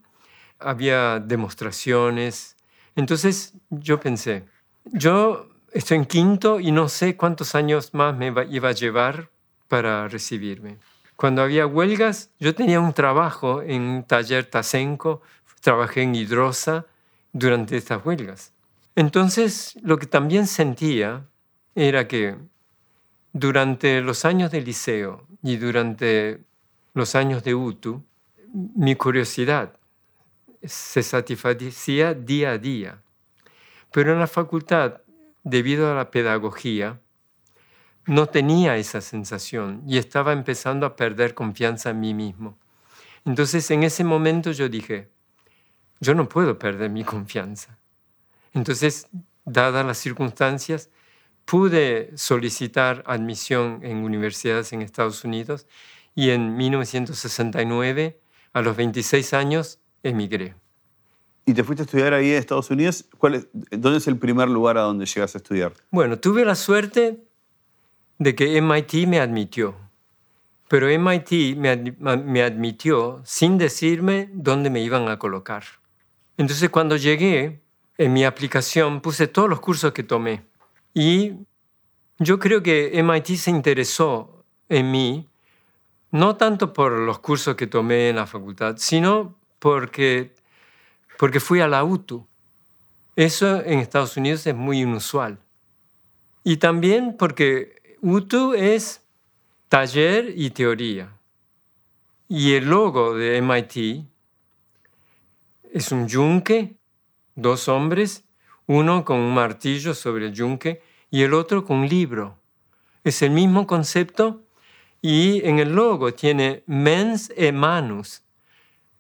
había 0.57 1.19
demostraciones. 1.19 2.55
Entonces 2.95 3.53
yo 3.69 3.99
pensé, 3.99 4.45
yo 4.85 5.49
estoy 5.73 5.97
en 5.97 6.05
quinto 6.05 6.61
y 6.61 6.71
no 6.71 6.88
sé 6.88 7.17
cuántos 7.17 7.55
años 7.55 7.93
más 7.93 8.15
me 8.15 8.33
iba 8.49 8.69
a 8.69 8.71
llevar 8.71 9.29
para 9.67 10.07
recibirme. 10.07 10.77
Cuando 11.17 11.41
había 11.41 11.67
huelgas, 11.67 12.31
yo 12.39 12.55
tenía 12.55 12.79
un 12.79 12.93
trabajo 12.93 13.61
en 13.61 13.81
un 13.81 14.03
taller 14.05 14.45
Tasenco, 14.45 15.21
trabajé 15.59 16.03
en 16.03 16.15
Hidrosa 16.15 16.85
durante 17.33 17.75
estas 17.75 18.05
huelgas. 18.05 18.53
Entonces, 18.95 19.77
lo 19.83 19.99
que 19.99 20.07
también 20.07 20.47
sentía 20.47 21.25
era 21.75 22.07
que 22.07 22.38
durante 23.33 23.99
los 23.99 24.23
años 24.23 24.51
de 24.51 24.61
liceo 24.61 25.27
y 25.43 25.57
durante 25.57 26.45
los 26.93 27.15
años 27.15 27.43
de 27.43 27.55
UTU, 27.55 28.03
mi 28.53 28.96
curiosidad 28.96 29.77
se 30.63 31.03
satisfacía 31.03 32.13
día 32.13 32.51
a 32.51 32.58
día. 32.58 33.01
Pero 33.91 34.13
en 34.13 34.19
la 34.19 34.27
facultad 34.27 35.01
debido 35.43 35.91
a 35.91 35.96
la 35.96 36.12
pedagogía, 36.12 37.00
no 38.05 38.27
tenía 38.27 38.77
esa 38.77 39.01
sensación 39.01 39.84
y 39.88 39.98
estaba 39.98 40.34
empezando 40.34 40.86
a 40.86 40.96
perder 40.96 41.34
confianza 41.34 41.91
en 41.91 42.00
mí 42.00 42.13
mismo. 42.13 42.58
Entonces 43.25 43.69
en 43.72 43.84
ese 43.84 44.03
momento 44.03 44.51
yo 44.51 44.69
dije, 44.69 45.10
yo 46.00 46.15
no 46.15 46.27
puedo 46.27 46.58
perder 46.58 46.89
mi 46.89 47.03
confianza. 47.03 47.77
Entonces, 48.53 49.08
dadas 49.46 49.86
las 49.86 49.98
circunstancias, 49.98 50.89
pude 51.46 52.12
solicitar 52.15 53.03
admisión 53.05 53.79
en 53.84 53.98
universidades 53.98 54.72
en 54.74 54.81
Estados 54.81 55.24
Unidos 55.24 55.67
y 56.19 56.31
en 56.31 56.57
1969, 56.57 58.19
a 58.51 58.61
los 58.61 58.75
26 58.75 59.33
años, 59.33 59.79
emigré. 60.03 60.53
¿Y 61.45 61.53
te 61.53 61.63
fuiste 61.63 61.83
a 61.83 61.85
estudiar 61.85 62.13
ahí 62.13 62.31
en 62.31 62.35
Estados 62.35 62.69
Unidos? 62.69 63.05
¿Dónde 63.71 63.99
es 63.99 64.07
el 64.09 64.17
primer 64.17 64.49
lugar 64.49 64.77
a 64.77 64.81
donde 64.81 65.05
llegas 65.05 65.35
a 65.35 65.38
estudiar? 65.38 65.71
Bueno, 65.91 66.19
tuve 66.19 66.43
la 66.43 66.55
suerte 66.55 67.23
de 68.17 68.35
que 68.35 68.61
MIT 68.61 69.07
me 69.07 69.21
admitió. 69.21 69.77
Pero 70.67 70.88
MIT 70.88 71.55
me, 71.55 72.41
admitió 72.41 73.21
sin 73.23 73.57
decirme 73.57 74.29
dónde 74.33 74.69
me 74.69 74.81
iban 74.81 75.07
a 75.07 75.17
colocar. 75.19 75.63
Entonces 76.35 76.69
cuando 76.69 76.97
llegué, 76.97 77.61
en 77.97 78.11
mi 78.11 78.25
aplicación 78.25 78.99
puse 78.99 79.27
todos 79.27 79.47
los 79.47 79.61
cursos 79.61 79.93
que 79.93 80.03
tomé. 80.03 80.41
Y 80.93 81.31
yo 82.17 82.39
creo 82.39 82.61
que 82.61 83.01
MIT 83.01 83.38
se 83.38 83.51
interesó 83.51 84.43
en 84.67 84.91
mí, 84.91 85.28
no 86.12 86.36
tanto 86.36 86.74
por 86.74 86.92
los 86.92 87.20
cursos 87.20 87.56
que 87.56 87.68
tomé 87.68 88.10
en 88.10 88.18
la 88.18 88.28
facultad, 88.28 88.75
sino 88.78 89.36
porque 89.60 90.34
porque 91.20 91.42
fui 91.42 91.60
a 91.60 91.68
la 91.68 91.84
UTU. 91.84 92.25
Eso 93.18 93.62
en 93.66 93.80
Estados 93.80 94.16
Unidos 94.16 94.48
es 94.48 94.56
muy 94.56 94.80
inusual. 94.80 95.38
Y 96.46 96.58
también 96.58 97.18
porque 97.18 97.98
UTU 98.01 98.54
es 98.54 99.04
taller 99.68 100.34
y 100.34 100.51
teoría. 100.51 101.13
Y 102.30 102.54
el 102.54 102.70
logo 102.70 103.16
de 103.16 103.42
MIT 103.42 104.06
es 105.74 105.92
un 105.92 106.08
yunque, 106.08 106.78
dos 107.36 107.68
hombres, 107.68 108.24
uno 108.66 109.04
con 109.04 109.18
un 109.20 109.34
martillo 109.34 109.94
sobre 109.94 110.28
el 110.28 110.34
yunque 110.34 110.82
y 111.12 111.24
el 111.24 111.34
otro 111.34 111.66
con 111.66 111.80
un 111.80 111.89
libro. 111.89 112.38
Es 113.04 113.22
el 113.24 113.32
mismo 113.32 113.68
concepto 113.68 114.46
y 115.01 115.46
en 115.46 115.60
el 115.60 115.74
logo 115.74 116.13
tiene 116.13 116.63
mens 116.65 117.32
e 117.36 117.51
manus. 117.51 118.24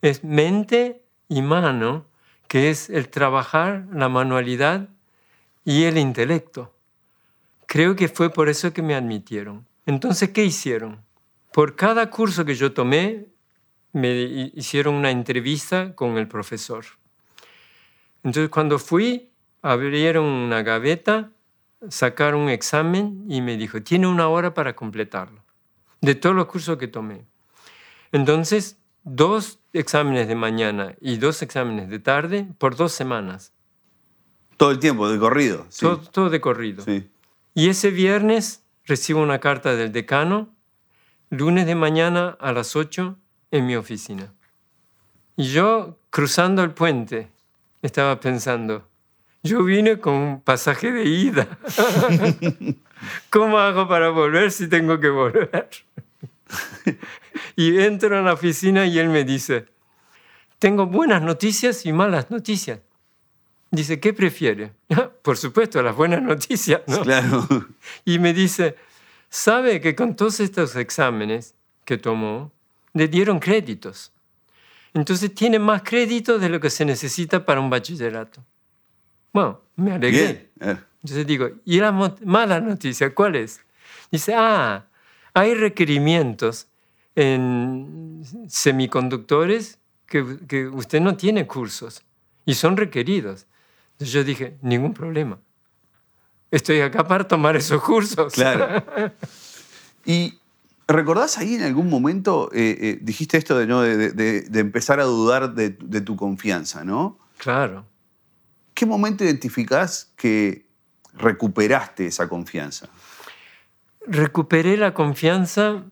Es 0.01 0.23
mente 0.23 1.03
y 1.27 1.41
mano 1.41 2.05
que 2.47 2.69
es 2.69 2.89
el 2.89 3.09
trabajar 3.09 3.85
la 3.91 4.09
manualidad 4.09 4.89
y 5.63 5.83
el 5.83 5.97
intelecto. 5.97 6.73
Creo 7.67 7.95
que 7.95 8.07
fue 8.07 8.31
por 8.31 8.49
eso 8.49 8.73
que 8.73 8.81
me 8.81 8.95
admitieron. 8.95 9.67
Entonces, 9.85 10.29
¿qué 10.29 10.43
hicieron? 10.43 11.03
Por 11.51 11.75
cada 11.75 12.09
curso 12.09 12.45
que 12.45 12.55
yo 12.55 12.73
tomé, 12.73 13.27
me 13.93 14.51
hicieron 14.55 14.95
una 14.95 15.11
entrevista 15.11 15.93
con 15.95 16.17
el 16.17 16.27
profesor. 16.27 16.85
Entonces, 18.23 18.49
cuando 18.49 18.79
fui, 18.79 19.29
abrieron 19.61 20.25
una 20.25 20.63
gaveta, 20.63 21.31
sacaron 21.87 22.41
un 22.41 22.49
examen 22.49 23.25
y 23.29 23.41
me 23.41 23.57
dijo, 23.57 23.81
tiene 23.81 24.07
una 24.07 24.27
hora 24.27 24.53
para 24.53 24.75
completarlo, 24.75 25.41
de 26.01 26.15
todos 26.15 26.35
los 26.35 26.47
cursos 26.47 26.77
que 26.77 26.87
tomé. 26.87 27.25
Entonces, 28.11 28.77
dos 29.03 29.59
exámenes 29.73 30.27
de 30.27 30.35
mañana 30.35 30.95
y 31.01 31.17
dos 31.17 31.41
exámenes 31.41 31.89
de 31.89 31.99
tarde 31.99 32.47
por 32.57 32.75
dos 32.75 32.91
semanas. 32.91 33.53
Todo 34.57 34.71
el 34.71 34.79
tiempo, 34.79 35.09
de 35.09 35.19
corrido. 35.19 35.65
Sí. 35.69 35.81
Todo, 35.81 35.97
todo 35.97 36.29
de 36.29 36.41
corrido. 36.41 36.83
Sí. 36.83 37.09
Y 37.53 37.69
ese 37.69 37.91
viernes 37.91 38.63
recibo 38.85 39.21
una 39.21 39.39
carta 39.39 39.75
del 39.75 39.91
decano, 39.91 40.53
lunes 41.29 41.65
de 41.65 41.75
mañana 41.75 42.37
a 42.39 42.51
las 42.51 42.75
8 42.75 43.17
en 43.51 43.65
mi 43.65 43.75
oficina. 43.75 44.33
Y 45.35 45.45
yo, 45.51 45.99
cruzando 46.09 46.63
el 46.63 46.71
puente, 46.71 47.31
estaba 47.81 48.19
pensando, 48.19 48.89
yo 49.43 49.63
vine 49.63 49.99
con 49.99 50.13
un 50.13 50.41
pasaje 50.41 50.91
de 50.91 51.05
ida. 51.05 51.47
¿Cómo 53.29 53.57
hago 53.57 53.87
para 53.87 54.09
volver 54.09 54.51
si 54.51 54.67
tengo 54.67 54.99
que 54.99 55.09
volver? 55.09 55.69
y 57.55 57.79
entro 57.79 58.17
en 58.17 58.25
la 58.25 58.33
oficina 58.33 58.85
y 58.85 58.99
él 58.99 59.09
me 59.09 59.23
dice, 59.23 59.65
tengo 60.57 60.85
buenas 60.85 61.21
noticias 61.21 61.85
y 61.85 61.93
malas 61.93 62.29
noticias. 62.31 62.79
Dice, 63.71 63.99
¿qué 63.99 64.13
prefiere? 64.13 64.73
Por 65.21 65.37
supuesto, 65.37 65.81
las 65.81 65.95
buenas 65.95 66.21
noticias, 66.21 66.81
¿no? 66.87 67.01
Claro. 67.01 67.47
Y 68.03 68.19
me 68.19 68.33
dice, 68.33 68.75
¿sabe 69.29 69.79
que 69.79 69.95
con 69.95 70.15
todos 70.15 70.39
estos 70.39 70.75
exámenes 70.75 71.53
que 71.85 71.97
tomó, 71.97 72.51
le 72.93 73.07
dieron 73.07 73.39
créditos? 73.39 74.11
Entonces 74.93 75.33
tiene 75.35 75.59
más 75.59 75.83
créditos 75.83 76.41
de 76.41 76.49
lo 76.49 76.59
que 76.59 76.71
se 76.71 76.83
necesita 76.83 77.45
para 77.45 77.59
un 77.59 77.69
bachillerato. 77.69 78.43
Bueno, 79.31 79.61
me 79.75 79.93
alegré. 79.93 80.49
Bien. 80.55 80.88
Entonces 81.03 81.25
digo, 81.27 81.49
¿y 81.65 81.79
la 81.79 81.91
mala 81.91 82.59
noticia 82.59 83.13
cuál 83.15 83.35
es? 83.35 83.61
Dice, 84.11 84.33
ah, 84.35 84.85
hay 85.33 85.53
requerimientos 85.53 86.67
en 87.15 88.23
semiconductores 88.47 89.79
que, 90.05 90.37
que 90.47 90.67
usted 90.67 90.99
no 91.01 91.15
tiene 91.15 91.47
cursos 91.47 92.03
y 92.45 92.55
son 92.55 92.77
requeridos. 92.77 93.45
Entonces 93.93 94.13
yo 94.13 94.23
dije, 94.23 94.57
ningún 94.61 94.93
problema. 94.93 95.39
Estoy 96.51 96.81
acá 96.81 97.07
para 97.07 97.27
tomar 97.27 97.55
esos 97.55 97.81
cursos. 97.83 98.33
Claro. 98.33 98.83
¿Y 100.05 100.39
recordás 100.87 101.37
ahí 101.37 101.55
en 101.55 101.63
algún 101.63 101.89
momento, 101.89 102.49
eh, 102.53 102.77
eh, 102.81 102.99
dijiste 103.01 103.37
esto 103.37 103.57
de, 103.57 103.67
¿no? 103.67 103.81
de, 103.81 104.11
de- 104.11 104.41
de 104.41 104.59
empezar 104.59 104.99
a 104.99 105.03
dudar 105.03 105.53
de, 105.53 105.69
de 105.69 106.01
tu 106.01 106.15
confianza, 106.15 106.83
¿no? 106.83 107.17
claro. 107.37 107.85
¿Qué 108.73 108.85
momento 108.85 109.25
identificás 109.25 110.09
que 110.15 110.65
recuperaste 111.13 112.07
esa 112.07 112.27
confianza? 112.27 112.87
Recuperé 114.05 114.77
la 114.77 114.93
confianza 114.93 115.83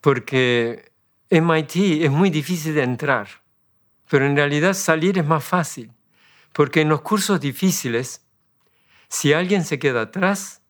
porque 0.00 0.92
MIT 1.30 2.04
es 2.04 2.10
muy 2.10 2.30
difícil 2.30 2.74
de 2.74 2.82
entrar, 2.82 3.28
pero 4.08 4.26
en 4.26 4.36
realidad 4.36 4.74
salir 4.74 5.18
es 5.18 5.24
más 5.24 5.44
fácil, 5.44 5.92
porque 6.52 6.80
en 6.80 6.88
los 6.88 7.02
cursos 7.02 7.40
difíciles, 7.40 8.26
si 9.08 9.32
alguien 9.32 9.64
se 9.64 9.78
queda 9.78 10.02
atrás, 10.02 10.62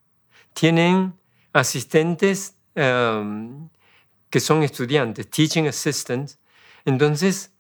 tienen 0.53 1.15
asistentes 1.53 2.57
um, 2.77 3.69
que 4.31 4.41
son 4.41 4.63
estudiantes, 4.63 5.29
teaching 5.29 5.67
assistants. 5.67 6.39
Entonces, 6.85 7.53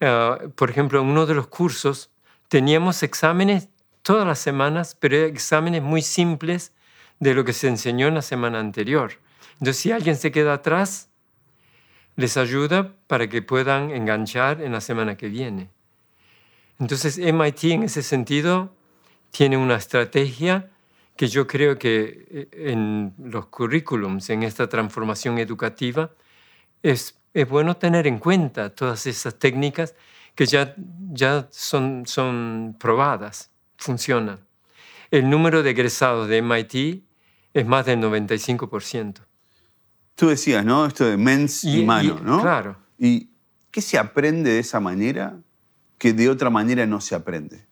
uh, 0.00 0.50
por 0.50 0.70
ejemplo, 0.70 1.00
en 1.00 1.06
uno 1.06 1.26
de 1.26 1.34
los 1.34 1.48
cursos 1.48 2.10
teníamos 2.48 3.02
exámenes 3.02 3.68
todas 4.04 4.26
las 4.26 4.38
semanas, 4.38 4.96
pero 5.00 5.16
exámenes 5.16 5.82
muy 5.82 6.02
simples 6.02 6.72
de 7.18 7.34
lo 7.34 7.44
que 7.44 7.54
se 7.54 7.68
enseñó 7.68 8.06
en 8.06 8.14
la 8.14 8.22
semana 8.22 8.60
anterior. 8.60 9.14
Entonces, 9.54 9.78
si 9.78 9.90
alguien 9.90 10.14
se 10.14 10.30
queda 10.30 10.52
atrás, 10.52 11.08
les 12.14 12.36
ayuda 12.36 12.94
para 13.06 13.28
que 13.28 13.40
puedan 13.42 13.90
enganchar 13.90 14.60
en 14.60 14.72
la 14.72 14.80
semana 14.80 15.16
que 15.16 15.28
viene. 15.28 15.70
Entonces, 16.78 17.18
MIT 17.18 17.64
en 17.64 17.82
ese 17.84 18.02
sentido 18.02 18.76
tiene 19.30 19.56
una 19.56 19.76
estrategia 19.76 20.70
que 21.16 21.26
yo 21.28 21.46
creo 21.46 21.78
que 21.78 22.26
eh, 22.30 22.72
en 22.72 23.14
los 23.18 23.46
currículums, 23.46 24.28
en 24.28 24.42
esta 24.42 24.68
transformación 24.68 25.38
educativa, 25.38 26.10
es, 26.82 27.18
es 27.32 27.48
bueno 27.48 27.76
tener 27.78 28.06
en 28.06 28.18
cuenta 28.18 28.74
todas 28.74 29.06
esas 29.06 29.38
técnicas 29.38 29.94
que 30.34 30.44
ya, 30.44 30.74
ya 31.10 31.48
son, 31.50 32.04
son 32.06 32.76
probadas, 32.78 33.53
funcionan. 33.76 34.40
El 35.10 35.28
número 35.30 35.62
de 35.62 35.70
egresados 35.70 36.28
de 36.28 36.38
MIT 36.42 37.04
es 37.52 37.66
más 37.66 37.86
del 37.86 38.00
95%. 38.00 39.20
Tú 40.14 40.28
decías, 40.28 40.64
¿no? 40.64 40.86
Esto 40.86 41.04
de 41.04 41.16
mens 41.16 41.64
y, 41.64 41.80
Y- 41.80 41.84
mano, 41.84 42.18
y- 42.20 42.24
¿no? 42.24 42.40
claro. 42.40 42.76
¿Y 42.98 43.30
qué 43.70 43.80
se 43.80 43.98
aprende 43.98 44.50
de 44.50 44.58
esa 44.60 44.80
manera 44.80 45.36
que 45.98 46.12
de 46.12 46.28
otra 46.28 46.50
manera 46.50 46.86
no 46.86 47.00
se 47.00 47.14
aprende? 47.14 47.66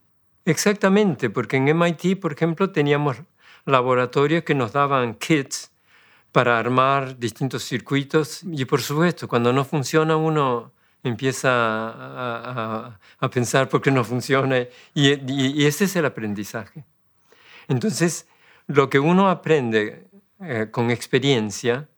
Exactamente, 0.45 1.31
porque 1.31 1.57
en 1.57 1.69
MIT, 1.69 2.17
por 2.21 2.33
ejemplo, 2.33 2.71
teníamos 2.71 3.17
laboratorios 3.65 4.43
que 4.43 4.55
nos 4.57 4.73
daban 4.73 5.15
kits 5.15 5.71
para 6.33 6.59
armar 6.59 7.19
distintos 7.19 7.63
circuitos 7.65 8.43
y 8.43 8.65
por 8.65 8.81
supuesto, 8.83 9.29
cuando 9.29 9.53
no 9.53 9.65
funciona 9.65 10.17
uno 10.17 10.73
empieza 11.03 11.49
a, 11.51 12.53
a- 12.89 12.99
a 13.19 13.31
pensar 13.31 13.69
por 13.69 13.81
qué 13.83 13.91
no 13.91 14.05
funciona 14.05 14.59
y, 14.95 15.11
y- 15.13 15.63
y 15.63 15.67
ese 15.67 15.85
es 15.85 15.97
el 15.97 16.05
aprendizaje. 16.07 16.85
Entonces, 17.69 18.27
lo 18.67 18.89
que 18.91 18.99
uno 18.99 19.29
aprende 19.29 20.07
eh, 20.41 20.69
con 20.71 20.91
experiencia 20.91 21.89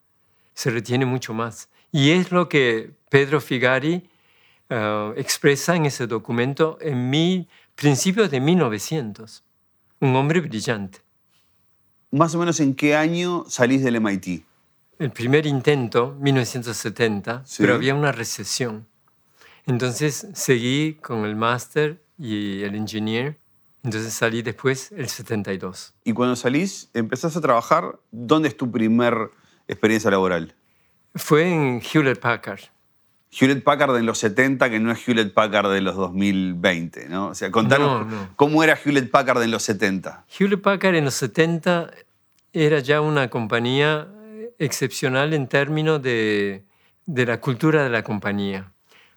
se 0.55 0.71
retiene 0.71 1.07
mucho 1.07 1.35
más. 1.35 1.69
Y 1.93 2.11
es 2.11 2.31
lo 2.33 2.49
que 2.49 2.91
Pedro 3.09 3.41
Figari 3.41 4.09
eh, 4.69 5.13
expresa 5.17 5.77
en 5.77 5.87
ese 5.87 6.07
documento 6.07 6.79
en 6.81 7.11
mi, 7.11 7.49
principios 7.75 8.31
de 8.31 8.41
1900. 8.41 9.43
Un 10.01 10.17
hombre 10.17 10.41
brillante. 10.41 10.99
Más 12.11 12.35
o 12.35 12.39
menos 12.39 12.61
en 12.61 12.75
qué 12.75 12.95
año 12.97 13.45
salís 13.49 13.83
del 13.83 13.97
MIT. 13.97 14.45
El 14.99 15.11
primer 15.11 15.47
intento, 15.47 16.17
1970, 16.21 17.43
Sí. 17.45 17.63
pero 17.63 17.75
había 17.75 17.95
una 17.95 18.13
recesión. 18.13 18.87
Entonces 19.67 20.27
seguí 20.35 20.95
con 21.03 21.25
el 21.25 21.37
máster 21.37 22.03
y 22.19 22.63
el 22.63 22.75
engineer. 22.75 23.39
Entonces 23.83 24.15
salí 24.15 24.43
después 24.43 24.93
el 24.93 25.09
72. 25.09 25.95
Y 26.05 26.13
cuando 26.13 26.37
salís, 26.37 26.91
empezás 26.95 27.37
a 27.37 27.41
trabajar, 27.41 27.99
¿dónde 28.11 28.49
es 28.49 28.57
tu 28.57 28.71
primer 28.71 29.31
experiencia 29.69 30.11
laboral? 30.11 30.55
Fue 31.15 31.47
en 31.53 31.81
Hewlett 31.83 32.19
Packard. 32.19 32.61
Hewlett 33.31 33.65
Packard 33.65 33.97
en 33.97 34.07
los 34.07 34.19
70, 34.19 34.71
que 34.71 34.79
no 34.81 34.93
es 34.93 35.07
Hewlett 35.07 35.35
Packard 35.35 35.71
de 35.73 35.81
los 35.81 35.97
2020, 35.97 37.09
¿no? 37.09 37.29
O 37.29 37.35
sea, 37.35 37.51
contanos 37.51 38.07
No, 38.07 38.11
no. 38.11 38.29
cómo 38.37 38.63
era 38.63 38.79
Hewlett 38.83 39.11
Packard 39.11 39.43
en 39.43 39.51
los 39.51 39.63
70. 39.65 40.25
Hewlett 40.39 40.63
Packard 40.63 40.95
en 40.95 41.05
los 41.05 41.15
70 41.15 41.91
era 42.53 42.79
ya 42.79 43.01
una 43.01 43.29
compañía 43.31 44.07
excepcional 44.59 45.35
en 45.35 45.49
términos 45.49 46.01
de, 46.01 46.65
de 47.07 47.27
la 47.27 47.41
cultura 47.41 47.83
de 47.83 47.91
la 47.91 48.03
compañía, 48.05 48.73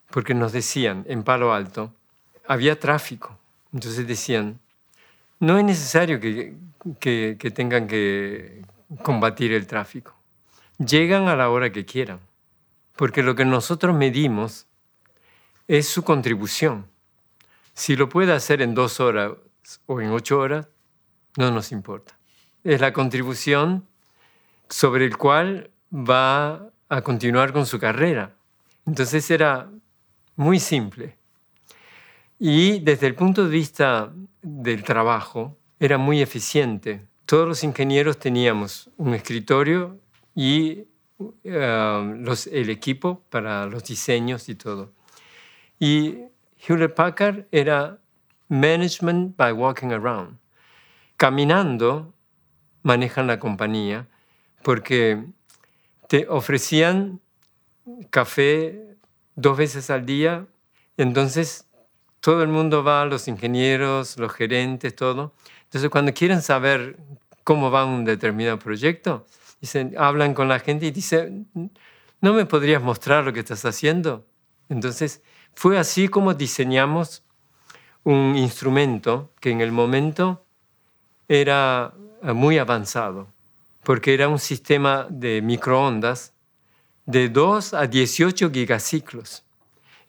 porque 0.10 0.34
nos 0.34 0.52
decían 0.52 1.06
en 1.08 1.24
Palo 1.24 1.54
Alto, 1.54 1.94
había 2.48 2.80
tráfico, 2.80 3.38
entonces 3.74 4.08
decían, 4.08 4.60
no 5.40 5.58
es 5.58 5.66
necesario 5.66 6.20
que, 6.20 6.56
que- 7.00 7.36
que 7.40 7.52
tengan 7.52 7.88
que 7.88 8.62
combatir 9.04 9.52
el 9.52 9.68
tráfico, 9.68 10.16
llegan 10.78 11.28
a 11.28 11.36
la 11.36 11.50
hora 11.50 11.72
que 11.72 11.86
quieran, 11.86 12.20
porque 12.96 13.22
lo 13.24 13.36
que 13.36 13.46
nosotros 13.46 13.96
medimos 13.96 14.66
es 15.68 15.88
su 15.88 16.04
contribución. 16.04 16.88
Si 17.74 17.96
lo 17.96 18.10
puede 18.10 18.32
hacer 18.34 18.62
en 18.62 18.74
dos 18.74 19.00
horas 19.00 19.34
o 19.86 20.02
en 20.02 20.10
ocho 20.12 20.40
horas, 20.40 20.68
no 21.38 21.52
nos 21.52 21.72
importa. 21.72 22.18
Es 22.64 22.82
la 22.82 22.94
contribución 22.94 23.86
sobre 24.70 25.06
el 25.06 25.18
cual 25.18 25.70
va 25.94 26.70
a 26.90 27.02
continuar 27.02 27.54
con 27.54 27.66
su 27.66 27.78
carrera. 27.80 28.34
Entonces 28.86 29.30
era 29.30 29.70
muy 30.38 30.60
simple. 30.60 31.18
Y 32.40 32.80
desde 32.80 33.08
el 33.08 33.16
punto 33.16 33.44
de 33.44 33.50
vista 33.50 34.14
del 34.42 34.84
trabajo, 34.84 35.58
era 35.80 35.98
muy 35.98 36.22
eficiente. 36.22 37.06
Todos 37.26 37.48
los 37.48 37.64
ingenieros 37.64 38.18
teníamos 38.18 38.90
un 38.98 39.14
escritorio 39.14 40.00
y 40.34 40.86
eh, 41.44 42.26
el 42.52 42.70
equipo 42.70 43.24
para 43.30 43.66
los 43.66 43.84
diseños 43.84 44.48
y 44.50 44.56
todo. 44.56 44.94
Y 45.80 46.20
Hewlett 46.66 46.94
Packard 46.96 47.48
era 47.52 48.00
management 48.48 49.36
by 49.36 49.52
walking 49.52 49.92
around. 49.92 50.38
Caminando 51.18 52.14
manejan 52.84 53.28
la 53.28 53.40
compañía 53.40 54.08
porque 54.64 55.26
te 56.08 56.28
ofrecían 56.30 57.20
café 58.10 58.87
dos 59.38 59.56
veces 59.56 59.90
al 59.90 60.06
día, 60.06 60.46
entonces 60.98 61.68
todo 62.20 62.42
el 62.42 62.50
mundo 62.50 62.84
va, 62.84 63.06
los 63.06 63.28
ingenieros, 63.28 64.18
los 64.18 64.34
gerentes, 64.34 64.96
todo. 64.96 65.34
Entonces 65.66 65.90
cuando 65.90 66.14
quieren 66.14 66.42
saber 66.42 66.98
cómo 67.44 67.72
va 67.72 67.86
un 67.86 68.04
determinado 68.04 68.58
proyecto, 68.60 69.26
dicen, 69.62 69.94
hablan 69.98 70.34
con 70.34 70.50
la 70.50 70.60
gente 70.60 70.88
y 70.88 70.92
dicen, 70.92 71.48
¿no 72.20 72.34
me 72.34 72.46
podrías 72.46 72.82
mostrar 72.82 73.24
lo 73.24 73.32
que 73.32 73.40
estás 73.40 73.64
haciendo? 73.64 74.26
Entonces, 74.70 75.22
fue 75.54 75.78
así 75.78 76.08
como 76.08 76.34
diseñamos 76.34 77.24
un 78.04 78.36
instrumento 78.36 79.32
que 79.40 79.52
en 79.52 79.62
el 79.62 79.72
momento 79.72 80.46
era 81.28 81.94
muy 82.24 82.58
avanzado, 82.58 83.28
porque 83.84 84.14
era 84.14 84.28
un 84.28 84.40
sistema 84.40 85.08
de 85.10 85.42
microondas 85.42 86.34
de 87.08 87.30
2 87.30 87.74
a 87.74 87.88
18 87.88 88.52
gigaciclos. 88.52 89.44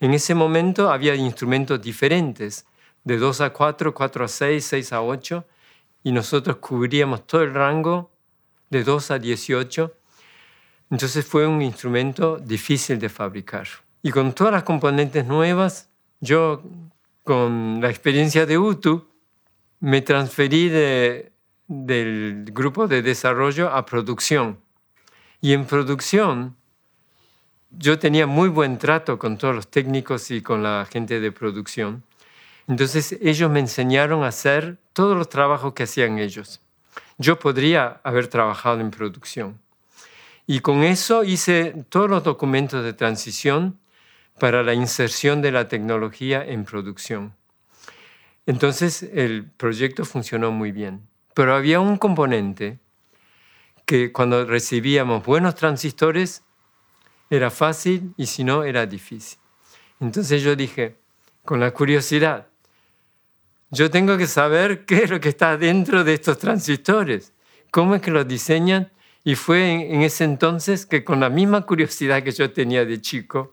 En 0.01 0.13
ese 0.13 0.35
momento 0.35 0.91
había 0.91 1.15
instrumentos 1.15 1.81
diferentes, 1.81 2.67
de 3.05 3.17
2 3.17 3.41
a 3.41 3.51
4, 3.51 3.95
4 3.95 4.25
a 4.25 4.29
6, 4.29 4.65
6 4.65 4.93
a 4.93 5.03
8, 5.03 5.47
y 6.03 6.13
nosotros 6.13 6.57
cubríamos 6.57 7.25
todo 7.25 7.43
el 7.43 7.55
rango 7.55 8.11
de 8.69 8.83
2 8.83 9.13
a 9.13 9.19
18. 9.19 9.95
Entonces 10.91 11.25
fue 11.25 11.47
un 11.47 11.63
instrumento 11.63 12.37
difícil 12.37 12.99
de 12.99 13.09
fabricar. 13.09 13.69
Y 14.03 14.11
con 14.11 14.33
todas 14.33 14.53
las 14.53 14.65
componentes 14.65 15.25
nuevas, 15.25 15.89
yo 16.21 16.63
con 17.23 17.81
la 17.81 17.91
experiencia 17.91 18.45
de 18.45 18.59
UTU 18.59 19.07
me 19.81 20.03
transferí 20.03 20.69
del 20.69 22.45
grupo 22.53 22.89
de 22.89 23.03
desarrollo 23.03 23.73
a 23.73 23.87
producción. 23.87 24.59
Y 25.41 25.53
en 25.53 25.65
producción 25.65 26.58
yo 27.71 27.99
tenía 27.99 28.27
muy 28.27 28.49
buen 28.49 28.79
trato 28.79 29.19
con 29.19 29.37
todos 29.39 29.55
los 29.55 29.69
técnicos 29.69 30.31
y 30.31 30.43
con 30.43 30.63
la 30.63 30.87
gente 30.91 31.21
de 31.21 31.33
producción. 31.33 32.05
Entonces 32.67 33.17
ellos 33.23 33.51
me 33.51 33.61
enseñaron 33.61 34.25
a 34.25 34.29
hacer 34.29 34.79
todos 34.93 35.17
los 35.17 35.29
trabajos 35.29 35.75
que 35.75 35.85
hacían 35.85 36.19
ellos. 36.19 36.61
Yo 37.19 37.39
podría 37.39 38.01
haber 38.05 38.29
trabajado 38.29 38.81
en 38.81 38.91
producción. 38.91 39.61
Y 40.47 40.61
con 40.61 40.83
eso 40.83 41.25
hice 41.25 41.85
todos 41.89 42.09
los 42.09 42.25
documentos 42.25 42.83
de 42.83 42.93
transición 42.93 43.79
para 44.39 44.63
la 44.63 44.75
inserción 44.75 45.43
de 45.43 45.53
la 45.53 45.69
tecnología 45.69 46.45
en 46.45 46.65
producción. 46.65 47.35
Entonces 48.47 49.03
el 49.03 49.51
proyecto 49.57 50.05
funcionó 50.05 50.51
muy 50.51 50.73
bien. 50.73 51.07
Pero 51.35 51.55
había 51.55 51.81
un 51.81 51.99
componente 51.99 52.79
que 53.85 54.11
cuando 54.11 54.45
recibíamos 54.45 55.25
buenos 55.25 55.55
transistores 55.55 56.43
era 57.31 57.51
fácil 57.51 58.15
y 58.17 58.27
si 58.27 58.45
no 58.45 58.65
era 58.65 58.87
difícil. 58.87 59.39
Entonces 60.01 60.43
yo 60.43 60.57
dije, 60.57 60.97
con 61.45 61.61
la 61.61 61.73
curiosidad, 61.73 62.47
yo 63.71 63.91
tengo 63.91 64.17
que 64.17 64.27
saber 64.27 64.85
qué 64.87 65.05
es 65.05 65.11
lo 65.11 65.21
que 65.21 65.29
está 65.29 65.57
dentro 65.57 66.05
de 66.05 66.15
estos 66.15 66.39
transistores, 66.39 67.33
cómo 67.71 67.95
es 67.95 68.03
que 68.03 68.11
los 68.11 68.27
diseñan. 68.27 68.91
Y 69.25 69.35
fue 69.35 69.93
en, 69.93 70.03
ese 70.03 70.25
entonces 70.25 70.87
que 70.87 71.05
con 71.05 71.21
la 71.21 71.29
misma 71.29 71.67
curiosidad 71.67 72.23
que 72.23 72.33
yo 72.33 72.51
tenía 72.51 72.85
de 72.85 73.01
chico, 73.01 73.53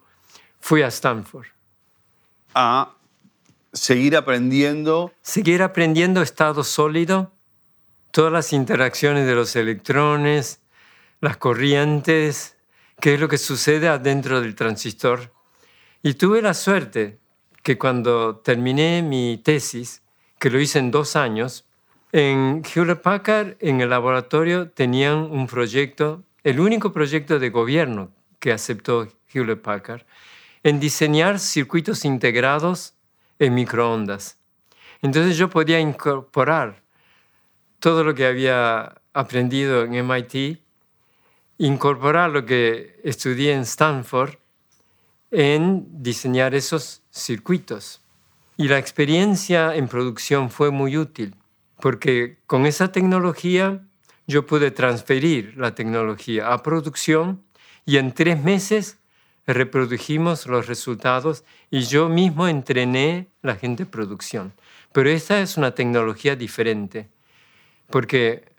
fui 0.58 0.80
a 0.80 0.88
Stanford. 0.88 1.46
A 2.54 2.94
seguir 3.72 4.16
aprendiendo. 4.16 5.12
Seguir 5.20 5.62
aprendiendo 5.62 6.22
estado 6.22 6.64
sólido, 6.64 7.32
todas 8.10 8.32
las 8.32 8.54
interacciones 8.54 9.26
de 9.26 9.34
los 9.34 9.54
electrones, 9.54 10.60
las 11.20 11.36
corrientes, 11.36 12.55
qué 13.00 13.14
es 13.14 13.20
lo 13.20 13.28
que 13.28 13.38
sucede 13.38 13.88
adentro 13.88 14.40
del 14.40 14.54
transistor. 14.54 15.32
Y 16.02 16.14
tuve 16.14 16.42
la 16.42 16.54
suerte 16.54 17.18
que 17.62 17.78
cuando 17.78 18.36
terminé 18.36 19.02
mi 19.02 19.40
tesis, 19.42 20.02
que 20.38 20.50
lo 20.50 20.60
hice 20.60 20.78
en 20.78 20.90
dos 20.90 21.16
años, 21.16 21.66
en 22.12 22.62
Hewlett 22.64 23.02
Packard, 23.02 23.56
en 23.60 23.80
el 23.80 23.90
laboratorio, 23.90 24.70
tenían 24.70 25.18
un 25.18 25.46
proyecto, 25.46 26.22
el 26.44 26.60
único 26.60 26.92
proyecto 26.92 27.38
de 27.38 27.50
gobierno 27.50 28.12
que 28.38 28.52
aceptó 28.52 29.08
Hewlett 29.32 29.60
Packard, 29.60 30.02
en 30.62 30.80
diseñar 30.80 31.38
circuitos 31.38 32.04
integrados 32.04 32.94
en 33.38 33.54
microondas. 33.54 34.38
Entonces 35.02 35.36
yo 35.36 35.50
podía 35.50 35.78
incorporar 35.80 36.82
todo 37.80 38.02
lo 38.04 38.14
que 38.14 38.26
había 38.26 38.94
aprendido 39.12 39.84
en 39.84 40.06
MIT 40.06 40.60
incorporar 41.58 42.30
lo 42.30 42.44
que 42.44 43.00
estudié 43.02 43.52
en 43.52 43.62
Stanford 43.62 44.34
en 45.30 45.86
diseñar 46.02 46.54
esos 46.54 47.02
circuitos. 47.10 48.00
Y 48.56 48.68
la 48.68 48.78
experiencia 48.78 49.74
en 49.74 49.88
producción 49.88 50.50
fue 50.50 50.70
muy 50.70 50.96
útil, 50.96 51.34
porque 51.80 52.38
con 52.46 52.64
esa 52.66 52.90
tecnología 52.92 53.82
yo 54.26 54.46
pude 54.46 54.70
transferir 54.70 55.54
la 55.56 55.74
tecnología 55.74 56.52
a 56.52 56.62
producción 56.62 57.42
y 57.84 57.98
en 57.98 58.12
tres 58.12 58.42
meses 58.42 58.98
reprodujimos 59.46 60.46
los 60.46 60.66
resultados 60.66 61.44
y 61.70 61.82
yo 61.82 62.08
mismo 62.08 62.48
entrené 62.48 63.28
la 63.42 63.56
gente 63.56 63.84
de 63.84 63.90
producción. 63.90 64.52
Pero 64.92 65.10
esta 65.10 65.40
es 65.40 65.56
una 65.56 65.72
tecnología 65.72 66.34
diferente, 66.34 67.08
porque 67.90 68.55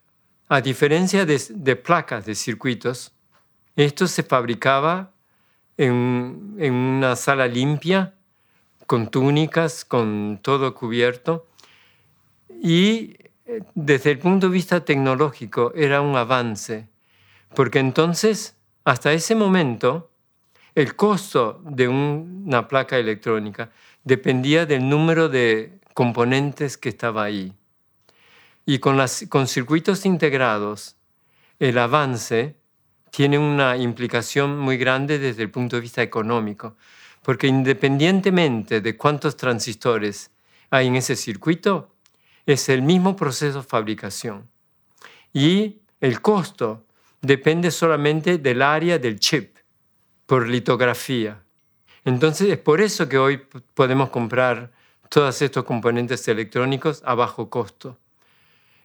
a 0.50 0.62
diferencia 0.62 1.26
de, 1.26 1.76
placas 1.76 2.26
de 2.26 2.36
circuitos, 2.36 3.12
esto 3.76 4.08
se 4.08 4.24
fabricaba 4.24 5.12
en, 5.78 6.56
una 6.60 7.16
sala 7.16 7.48
limpia, 7.48 8.14
con 8.86 9.10
túnicas, 9.10 9.84
con 9.84 10.40
todo 10.42 10.74
cubierto. 10.74 11.48
Y 12.64 13.18
eh, 13.46 13.62
desde 13.76 14.12
el 14.12 14.20
punto 14.20 14.48
de 14.48 14.54
vista 14.54 14.86
tecnológico 14.86 15.74
era 15.76 16.02
un 16.02 16.16
avance, 16.16 16.88
porque 17.54 17.80
entonces, 17.80 18.56
hasta 18.86 19.12
ese 19.12 19.36
momento, 19.36 20.10
el 20.74 20.96
costo 20.96 21.62
de 21.66 21.88
una 21.88 22.68
placa 22.68 22.98
electrónica 22.98 23.72
dependía 24.04 24.66
del 24.66 24.88
número 24.88 25.28
de 25.28 25.80
componentes 25.94 26.78
que 26.78 26.90
estaba 26.90 27.24
ahí. 27.24 27.54
Y 28.70 28.80
con, 28.80 28.98
las, 28.98 29.26
con 29.30 29.48
circuitos 29.48 30.06
integrados, 30.06 30.98
el 31.58 31.78
avance 31.78 32.58
tiene 33.12 33.40
una 33.40 33.78
implicación 33.78 34.60
muy 34.60 34.78
grande 34.78 35.20
desde 35.20 35.44
el 35.44 35.50
punto 35.50 35.78
de 35.78 35.84
vista 35.84 36.04
económico, 36.04 36.76
porque 37.22 37.48
independientemente 37.48 38.82
de 38.82 38.98
cuántos 38.98 39.38
transistores 39.38 40.32
hay 40.70 40.88
en 40.88 40.98
ese 40.98 41.16
circuito, 41.16 41.96
es 42.46 42.68
el 42.68 42.82
mismo 42.82 43.16
proceso 43.16 43.62
de 43.62 43.68
fabricación. 43.68 44.50
Y 45.32 45.78
el 46.02 46.22
costo 46.22 46.86
depende 47.22 47.72
solamente 47.72 48.38
del 48.38 48.62
área 48.62 49.00
del 49.00 49.18
chip 49.18 49.60
por 50.26 50.46
litografía. 50.46 51.42
Entonces 52.04 52.50
es 52.50 52.58
por 52.58 52.82
eso 52.82 53.08
que 53.08 53.18
hoy 53.18 53.38
podemos 53.74 54.10
comprar 54.10 54.74
todos 55.08 55.42
estos 55.42 55.64
componentes 55.64 56.28
electrónicos 56.28 57.02
a 57.06 57.16
bajo 57.16 57.50
costo. 57.50 57.98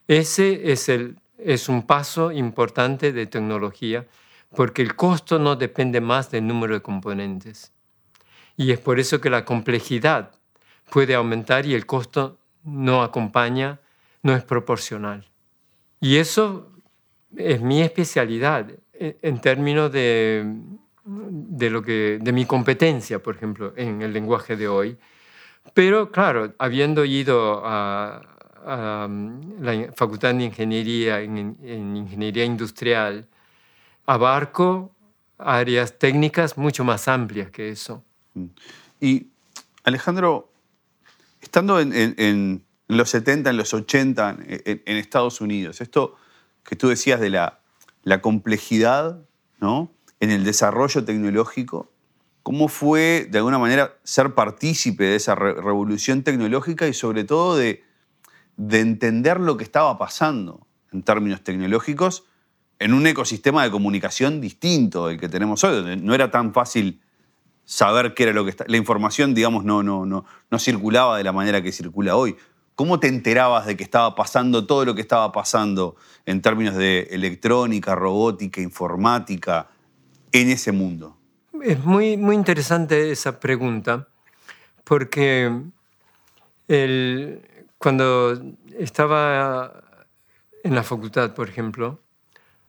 Ese 0.08 0.72
es, 0.72 0.88
el, 0.88 1.16
es 1.38 1.68
un 1.68 1.86
paso 1.86 2.32
importante 2.32 3.12
de 3.12 3.26
tecnología 3.26 4.06
porque 4.54 4.82
el 4.82 4.94
costo 4.96 5.38
no 5.38 5.56
depende 5.56 6.00
más 6.00 6.30
del 6.30 6.46
número 6.46 6.74
de 6.74 6.82
componentes. 6.82 7.72
Y 8.56 8.70
es 8.70 8.78
por 8.78 9.00
eso 9.00 9.20
que 9.20 9.30
la 9.30 9.44
complejidad 9.44 10.32
puede 10.90 11.14
aumentar 11.14 11.64
y 11.66 11.74
el 11.74 11.86
costo 11.86 12.38
no 12.64 13.02
acompaña, 13.02 13.80
no 14.22 14.34
es 14.34 14.44
proporcional. 14.44 15.26
Y 16.00 16.16
eso 16.16 16.70
es 17.36 17.60
mi 17.60 17.80
especialidad 17.80 18.70
en 18.94 19.40
términos 19.40 19.90
de, 19.90 20.44
de, 21.04 21.70
lo 21.70 21.82
que, 21.82 22.18
de 22.20 22.32
mi 22.32 22.44
competencia, 22.44 23.22
por 23.22 23.36
ejemplo, 23.36 23.72
en 23.76 24.02
el 24.02 24.12
lenguaje 24.12 24.56
de 24.56 24.68
hoy. 24.68 24.98
Pero 25.74 26.10
claro, 26.10 26.52
habiendo 26.58 27.04
ido 27.04 27.62
a, 27.64 28.20
la 28.64 29.92
Facultad 29.94 30.34
de 30.34 30.44
Ingeniería 30.44 31.20
en, 31.20 31.96
Ingeniería 31.96 32.44
Industrial, 32.44 33.26
abarco 34.06 34.94
áreas 35.38 35.98
técnicas 35.98 36.56
mucho 36.56 36.84
más 36.84 37.08
amplias 37.08 37.50
que 37.50 37.70
eso. 37.70 38.04
Mm. 38.34 38.46
Y 39.00 39.26
Alejandro, 39.84 40.52
estando 41.40 41.80
en, 41.80 42.64
los 42.88 43.10
70, 43.10 43.50
en 43.50 43.56
los 43.56 43.74
80, 43.74 44.36
en, 44.46 44.96
Estados 44.96 45.40
Unidos, 45.40 45.80
esto 45.80 46.16
que 46.62 46.76
tú 46.76 46.88
decías 46.88 47.20
de 47.20 47.30
la, 47.30 47.60
la 48.04 48.20
complejidad 48.20 49.20
¿no? 49.60 49.90
en 50.20 50.30
el 50.30 50.44
desarrollo 50.44 51.04
tecnológico, 51.04 51.90
¿cómo 52.44 52.68
fue 52.68 53.26
de 53.28 53.38
alguna 53.38 53.58
manera 53.58 53.96
ser 54.04 54.34
partícipe 54.34 55.04
de 55.04 55.16
esa 55.16 55.34
revolución 55.34 56.22
tecnológica 56.22 56.86
y 56.86 56.94
sobre 56.94 57.24
todo 57.24 57.56
de 57.56 57.82
de 58.56 58.80
entender 58.80 59.40
lo 59.40 59.56
que 59.56 59.64
estaba 59.64 59.98
pasando 59.98 60.66
en 60.92 61.02
términos 61.02 61.42
tecnológicos 61.42 62.24
en 62.78 62.94
un 62.94 63.06
ecosistema 63.06 63.62
de 63.62 63.70
comunicación 63.70 64.40
distinto 64.40 65.06
del 65.06 65.18
que 65.18 65.28
tenemos 65.28 65.62
hoy, 65.64 65.76
donde 65.76 65.96
no 65.96 66.14
era 66.14 66.30
tan 66.30 66.52
fácil 66.52 67.00
saber 67.64 68.14
qué 68.14 68.24
era 68.24 68.32
lo 68.32 68.44
que 68.44 68.50
está. 68.50 68.64
La 68.66 68.76
información, 68.76 69.34
digamos, 69.34 69.64
no, 69.64 69.82
no, 69.82 70.04
no, 70.04 70.24
no 70.50 70.58
circulaba 70.58 71.16
de 71.16 71.24
la 71.24 71.32
manera 71.32 71.62
que 71.62 71.70
circula 71.70 72.16
hoy. 72.16 72.36
¿Cómo 72.74 72.98
te 72.98 73.06
enterabas 73.06 73.66
de 73.66 73.76
que 73.76 73.84
estaba 73.84 74.14
pasando 74.14 74.66
todo 74.66 74.84
lo 74.84 74.94
que 74.94 75.00
estaba 75.00 75.30
pasando 75.30 75.96
en 76.26 76.42
términos 76.42 76.74
de 76.74 77.08
electrónica, 77.10 77.94
robótica, 77.94 78.60
informática 78.60 79.68
en 80.32 80.50
ese 80.50 80.72
mundo? 80.72 81.16
es 81.62 81.84
muy, 81.84 82.16
muy 82.16 82.34
interesante 82.34 83.10
esa 83.12 83.38
pregunta, 83.38 84.08
porque 84.84 85.52
el, 86.68 87.42
cuando 87.82 88.40
estaba 88.78 89.82
en 90.62 90.74
la 90.74 90.84
facultad, 90.84 91.34
por 91.34 91.48
ejemplo, 91.48 92.00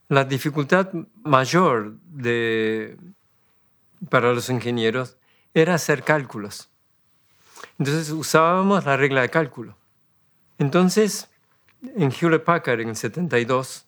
la 0.10 0.26
dificultad 0.26 0.91
mayor 1.23 1.95
para 4.10 4.34
los 4.34 4.49
ingenieros 4.49 5.17
era 5.54 5.76
hacer 5.76 6.04
cálculos. 6.04 6.69
Entonces 7.78 8.10
usábamos 8.10 8.86
la 8.86 8.97
regla 8.97 9.21
de 9.21 9.30
cálculo. 9.30 9.78
Entonces, 10.58 11.30
en 11.95 12.12
Hewlett 12.12 12.43
Packard 12.43 12.82
en 12.82 12.89
el 12.89 12.95
72, 12.95 13.86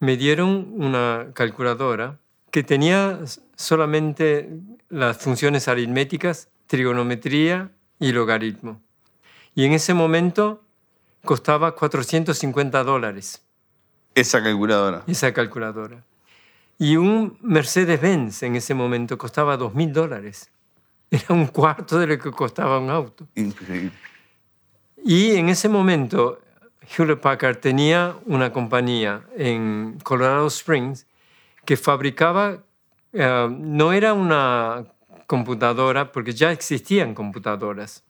me 0.00 0.16
dieron 0.16 0.72
una 0.76 1.28
calculadora 1.32 2.18
que 2.50 2.62
tenía 2.62 3.20
solamente 3.54 4.50
las 4.88 5.18
funciones 5.18 5.68
aritméticas, 5.68 6.48
trigonometría 6.66 7.70
y 7.98 8.12
logaritmo. 8.12 8.82
Y 9.56 9.64
en 9.64 9.72
ese 9.72 9.94
momento 9.94 10.62
costaba 11.24 11.74
450 11.74 12.84
dólares. 12.84 13.42
Esa 14.14 14.42
calculadora. 14.42 15.02
Esa 15.06 15.32
calculadora. 15.32 16.04
Y 16.78 16.96
un 16.96 17.38
Mercedes-Benz 17.40 18.42
en 18.42 18.56
ese 18.56 18.74
momento 18.74 19.16
costaba 19.16 19.58
2.000 19.58 19.92
dólares. 19.92 20.50
Era 21.10 21.26
un 21.30 21.46
cuarto 21.46 21.98
de 21.98 22.06
lo 22.06 22.18
que 22.18 22.30
costaba 22.30 22.78
un 22.78 22.90
auto. 22.90 23.26
Increíble. 23.34 23.92
Y 25.02 25.36
en 25.36 25.48
ese 25.48 25.70
momento 25.70 26.38
Hewlett 26.94 27.20
Packard 27.20 27.56
tenía 27.56 28.14
una 28.26 28.52
compañía 28.52 29.22
en 29.36 29.98
Colorado 30.02 30.48
Springs 30.48 31.06
que 31.64 31.78
fabricaba, 31.78 32.62
eh, 33.14 33.48
no 33.50 33.94
era 33.94 34.12
una 34.12 34.84
computadora, 35.26 36.12
porque 36.12 36.32
ya 36.32 36.52
existían 36.52 37.14
computadoras, 37.14 38.04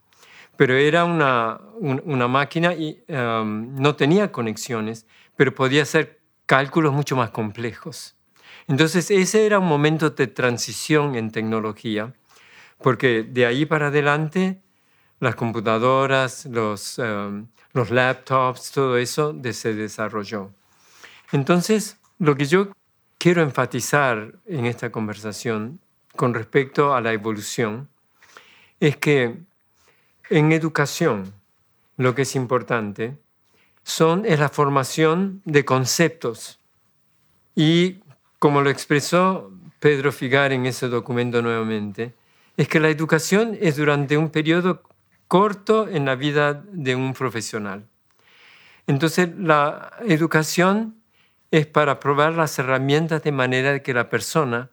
pero 0.56 0.74
era 0.74 1.04
una, 1.04 1.60
una 1.80 2.28
máquina 2.28 2.74
y 2.74 3.02
um, 3.08 3.74
no 3.74 3.94
tenía 3.94 4.32
conexiones, 4.32 5.06
pero 5.36 5.54
podía 5.54 5.82
hacer 5.82 6.20
cálculos 6.46 6.92
mucho 6.92 7.16
más 7.16 7.30
complejos. 7.30 8.16
Entonces 8.68 9.10
ese 9.10 9.46
era 9.46 9.58
un 9.58 9.66
momento 9.66 10.10
de 10.10 10.26
transición 10.26 11.14
en 11.14 11.30
tecnología, 11.30 12.14
porque 12.82 13.22
de 13.22 13.46
ahí 13.46 13.66
para 13.66 13.88
adelante 13.88 14.60
las 15.20 15.34
computadoras, 15.34 16.46
los, 16.46 16.98
um, 16.98 17.46
los 17.72 17.90
laptops, 17.90 18.72
todo 18.72 18.96
eso 18.96 19.34
se 19.52 19.74
desarrolló. 19.74 20.50
Entonces, 21.32 21.98
lo 22.18 22.36
que 22.36 22.44
yo 22.44 22.68
quiero 23.18 23.42
enfatizar 23.42 24.34
en 24.46 24.66
esta 24.66 24.90
conversación 24.90 25.80
con 26.14 26.34
respecto 26.34 26.94
a 26.94 27.00
la 27.00 27.12
evolución 27.12 27.88
es 28.80 28.96
que 28.96 29.40
en 30.30 30.52
educación, 30.52 31.32
lo 31.96 32.14
que 32.14 32.22
es 32.22 32.34
importante 32.36 33.18
son, 33.82 34.26
es 34.26 34.40
la 34.40 34.48
formación 34.48 35.42
de 35.44 35.64
conceptos. 35.64 36.60
Y 37.54 38.00
como 38.38 38.60
lo 38.60 38.70
expresó 38.70 39.52
Pedro 39.78 40.12
Figar 40.12 40.52
en 40.52 40.66
ese 40.66 40.88
documento 40.88 41.40
nuevamente, 41.42 42.14
es 42.56 42.68
que 42.68 42.80
la 42.80 42.88
educación 42.88 43.56
es 43.60 43.76
durante 43.76 44.16
un 44.16 44.30
periodo 44.30 44.82
corto 45.28 45.88
en 45.88 46.04
la 46.04 46.14
vida 46.14 46.64
de 46.72 46.94
un 46.94 47.14
profesional. 47.14 47.86
Entonces, 48.86 49.30
la 49.38 49.92
educación 50.06 50.96
es 51.50 51.66
para 51.66 52.00
probar 52.00 52.34
las 52.34 52.58
herramientas 52.58 53.22
de 53.22 53.32
manera 53.32 53.82
que 53.82 53.94
la 53.94 54.08
persona 54.08 54.70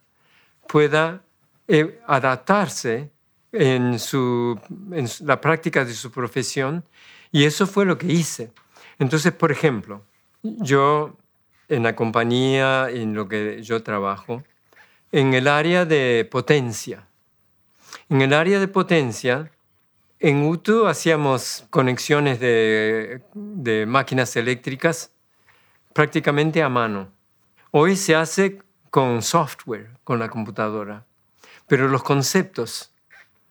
pueda 0.68 1.24
eh, 1.68 2.00
adaptarse 2.08 3.13
en, 3.54 4.00
su, 4.00 4.60
en 4.92 5.08
la 5.22 5.40
práctica 5.40 5.86
de 5.86 5.94
su 5.94 6.12
profesión 6.12 6.84
y 7.32 7.46
eso 7.46 7.66
fue 7.66 7.86
lo 7.86 7.98
que 7.98 8.08
hice. 8.08 8.52
Entonces, 9.00 9.32
por 9.32 9.52
ejemplo, 9.52 10.04
yo 10.42 11.18
en 11.70 11.84
la 11.84 11.96
compañía 11.96 12.90
en 12.90 13.14
lo 13.14 13.28
que 13.28 13.62
yo 13.64 13.82
trabajo, 13.84 14.44
en 15.12 15.34
el 15.34 15.48
área 15.48 15.86
de 15.86 16.28
potencia. 16.30 17.08
En 18.10 18.22
el 18.22 18.34
área 18.34 18.60
de 18.60 18.68
potencia, 18.68 19.52
en 20.20 20.44
UTU 20.44 20.88
hacíamos 20.88 21.66
conexiones 21.70 22.40
de, 22.40 23.22
de 23.34 23.86
máquinas 23.86 24.36
eléctricas 24.36 25.12
prácticamente 25.94 26.62
a 26.62 26.70
mano. 26.70 27.12
Hoy 27.72 27.96
se 27.96 28.16
hace 28.16 28.62
con 28.90 29.22
software, 29.22 29.90
con 30.04 30.20
la 30.20 30.30
computadora, 30.30 31.06
pero 31.68 31.88
los 31.88 32.04
conceptos 32.04 32.93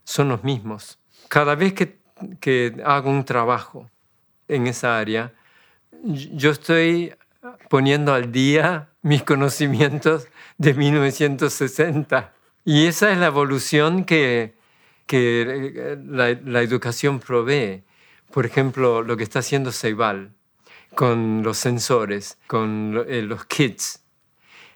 son 0.05 0.29
los 0.29 0.45
mismos. 0.45 0.99
Cada 1.29 1.55
vez 1.55 1.73
que, 1.73 1.99
que 2.41 2.83
hago 2.85 3.11
un 3.11 3.25
trabajo 3.25 3.91
en 4.49 4.67
esa 4.67 4.99
área, 4.99 5.33
yo 6.03 6.51
estoy 6.51 7.15
poniendo 7.69 8.15
al 8.15 8.33
día 8.33 8.89
mis 9.03 9.23
conocimientos 9.23 10.29
de 10.59 10.75
1960. 10.75 12.33
Y 12.65 12.87
esa 12.87 13.11
es 13.11 13.19
la 13.19 13.27
evolución 13.27 14.05
que, 14.05 14.55
que 15.07 15.43
eh, 15.43 15.99
la, 16.07 16.33
la, 16.45 16.63
educación 16.63 17.19
provee. 17.19 17.83
Por 18.33 18.47
ejemplo, 18.47 19.03
lo 19.03 19.17
que 19.17 19.25
está 19.25 19.41
haciendo 19.41 19.73
Ceibal 19.73 20.33
con 20.95 21.43
los 21.43 21.59
sensores, 21.59 22.39
con 22.47 23.05
eh, 23.09 23.23
los 23.23 23.45
kits, 23.47 24.03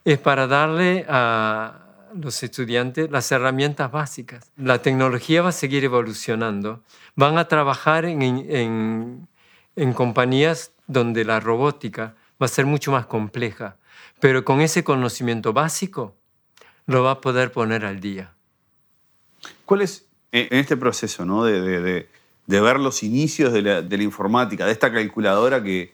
es 0.05 0.19
para 0.19 0.47
darle 0.47 1.05
a, 1.09 1.86
los 2.21 2.43
estudiantes 2.43 3.11
las 3.11 3.31
herramientas 3.33 3.91
básicas. 3.91 4.51
La 4.57 4.83
tecnología 4.83 5.43
va 5.43 5.51
a 5.51 5.53
seguir 5.53 5.85
evolucionando. 5.85 6.83
Van 7.15 7.39
a 7.39 7.49
trabajar 7.49 8.05
en, 8.05 9.29
en, 9.77 9.93
compañías 9.95 10.73
donde 10.87 11.25
la 11.25 11.41
robótica 11.41 12.15
va 12.41 12.47
a 12.47 12.49
ser 12.49 12.67
mucho 12.67 12.93
más 12.93 13.07
compleja, 13.07 13.77
pero 14.21 14.45
con 14.45 14.61
ese 14.61 14.85
conocimiento 14.85 15.53
básico 15.53 16.15
lo 16.87 17.03
va 17.03 17.13
a 17.13 17.21
poder 17.21 17.53
poner 17.53 17.85
al 17.85 18.01
día. 18.01 18.33
¿Cuál 19.65 19.83
es, 19.83 20.07
en 20.33 20.59
este 20.59 20.77
proceso 20.77 21.25
¿no? 21.25 21.45
de, 21.45 21.61
de, 21.61 22.09
de, 22.47 22.61
ver 22.61 22.79
los 22.79 23.03
inicios 23.03 23.53
de 23.53 23.63
la, 23.63 23.83
de 23.83 23.97
la, 23.97 24.03
informática, 24.03 24.67
de 24.67 24.73
esta 24.73 24.93
calculadora 24.93 25.63
que, 25.63 25.93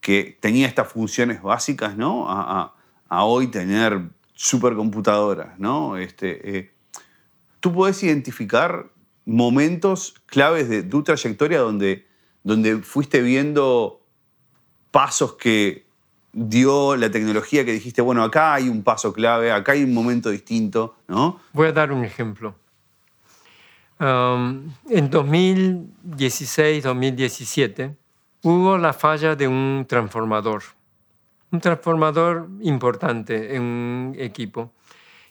que 0.00 0.36
tenía 0.40 0.66
estas 0.66 0.92
funciones 0.92 1.42
básicas, 1.42 1.96
¿no? 1.96 2.28
a, 2.28 2.60
a, 2.60 2.74
a 3.08 3.24
hoy 3.24 3.48
tener 3.48 4.10
supercomputadoras, 4.36 5.58
¿no? 5.58 5.96
Este, 5.96 6.56
eh, 6.56 6.70
¿Tú 7.58 7.72
puedes 7.72 8.00
identificar 8.04 8.92
momentos 9.24 10.14
claves 10.26 10.68
de 10.68 10.84
tu 10.84 11.02
trayectoria 11.02 11.58
donde, 11.58 12.06
donde 12.44 12.76
fuiste 12.78 13.22
viendo 13.22 14.06
pasos 14.92 15.34
que 15.34 15.86
dio 16.32 16.94
la 16.96 17.10
tecnología 17.10 17.64
que 17.64 17.72
dijiste, 17.72 18.02
bueno, 18.02 18.22
acá 18.22 18.54
hay 18.54 18.68
un 18.68 18.84
paso 18.84 19.12
clave, 19.12 19.50
acá 19.50 19.72
hay 19.72 19.82
un 19.82 19.94
momento 19.94 20.30
distinto, 20.30 20.94
¿no? 21.08 21.40
Voy 21.52 21.66
a 21.68 21.72
dar 21.72 21.90
un 21.90 22.04
ejemplo. 22.04 22.54
Um, 23.98 24.74
en 24.90 25.10
2016-2017 25.10 27.96
hubo 28.42 28.76
la 28.76 28.92
falla 28.92 29.34
de 29.34 29.48
un 29.48 29.86
transformador 29.88 30.75
un 31.50 31.60
transformador 31.60 32.48
importante 32.60 33.54
en 33.54 33.62
un 33.62 34.16
equipo. 34.18 34.72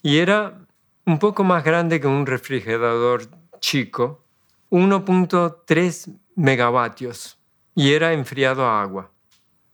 Y 0.02 0.18
era 0.18 0.60
un 1.06 1.20
poco 1.20 1.44
más 1.44 1.64
grande 1.64 2.00
que 2.00 2.08
un 2.08 2.26
refrigerador 2.26 3.24
chico, 3.60 4.24
1.3 4.72 6.18
megavatios, 6.36 7.38
y 7.76 7.94
era 7.94 8.14
enfriado 8.14 8.66
a 8.66 8.82
agua, 8.82 9.12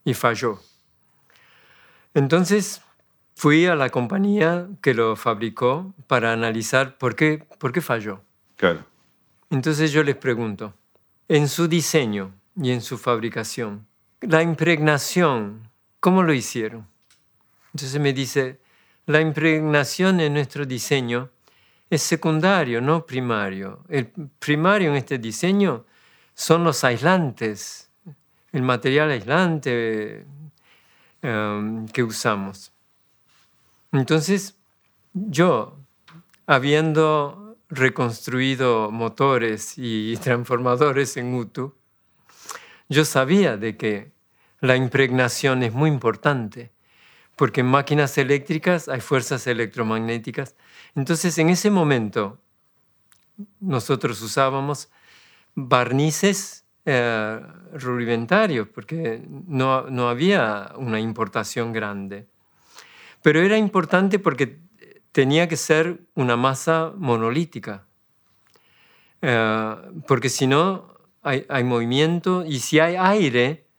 y 0.04 0.14
falló. 0.14 0.60
Entonces 2.14 2.82
fui 3.34 3.66
a 3.66 3.74
la 3.74 3.90
compañía 3.90 4.68
que 4.82 4.94
lo 4.94 5.16
fabricó 5.16 5.94
para 6.06 6.32
analizar 6.32 6.98
por 6.98 7.16
qué, 7.16 7.44
por 7.58 7.72
qué 7.72 7.80
falló. 7.80 8.22
Claro. 8.56 8.84
Entonces 9.50 9.92
yo 9.92 10.02
les 10.02 10.16
pregunto, 10.16 10.74
en 11.28 11.48
su 11.48 11.68
diseño 11.68 12.34
y 12.56 12.70
en 12.70 12.80
su 12.80 12.98
fabricación, 12.98 13.86
la 14.20 14.42
impregnación 14.42 15.71
¿Cómo 16.02 16.24
lo 16.24 16.34
hicieron? 16.34 16.88
Entonces 17.72 18.00
me 18.00 18.12
dice, 18.12 18.58
la 19.06 19.20
impregnación 19.20 20.18
en 20.18 20.34
nuestro 20.34 20.66
diseño 20.66 21.30
es 21.88 22.02
secundario, 22.02 22.80
no 22.80 23.06
primario. 23.06 23.84
El 23.88 24.06
primario 24.40 24.90
en 24.90 24.96
este 24.96 25.18
diseño 25.18 25.86
son 26.34 26.64
los 26.64 26.82
aislantes, 26.82 27.88
el 28.50 28.62
material 28.62 29.12
aislante 29.12 30.26
um, 31.22 31.86
que 31.86 32.02
usamos. 32.02 32.72
Entonces, 33.92 34.56
yo, 35.14 35.78
habiendo 36.48 37.58
reconstruido 37.68 38.90
motores 38.90 39.74
y 39.76 40.16
transformadores 40.20 41.16
en 41.16 41.32
UTU, 41.32 41.76
yo 42.88 43.04
sabía 43.04 43.56
de 43.56 43.76
que 43.76 44.10
la 44.62 44.76
impregnación 44.76 45.64
es 45.64 45.72
muy 45.72 45.90
importante, 45.90 46.70
porque 47.36 47.60
en 47.60 47.66
máquinas 47.66 48.16
eléctricas 48.16 48.88
hay 48.88 49.00
fuerzas 49.00 49.46
electromagnéticas, 49.46 50.54
Entonces, 50.94 51.36
en 51.38 51.48
ese 51.50 51.70
momento, 51.70 52.38
nosotros 53.58 54.22
usábamos 54.22 54.88
barnices 55.54 56.64
eh, 56.84 57.40
rudimentarios, 57.72 58.68
porque 58.68 59.26
no, 59.46 59.90
no 59.90 60.08
había 60.08 60.72
una 60.76 61.00
importación 61.00 61.72
grande. 61.72 62.28
Pero 63.22 63.40
era 63.40 63.56
importante 63.56 64.18
porque 64.20 64.60
tenía 65.10 65.48
que 65.48 65.56
ser 65.56 66.02
una 66.14 66.36
masa 66.36 66.92
monolítica, 66.96 67.84
eh, 69.22 69.76
porque 70.06 70.28
si 70.28 70.46
no 70.46 70.94
hay, 71.22 71.46
hay, 71.48 71.64
movimiento 71.64 72.44
y 72.44 72.60
si 72.60 72.78
hay 72.78 72.94
aire, 72.96 73.71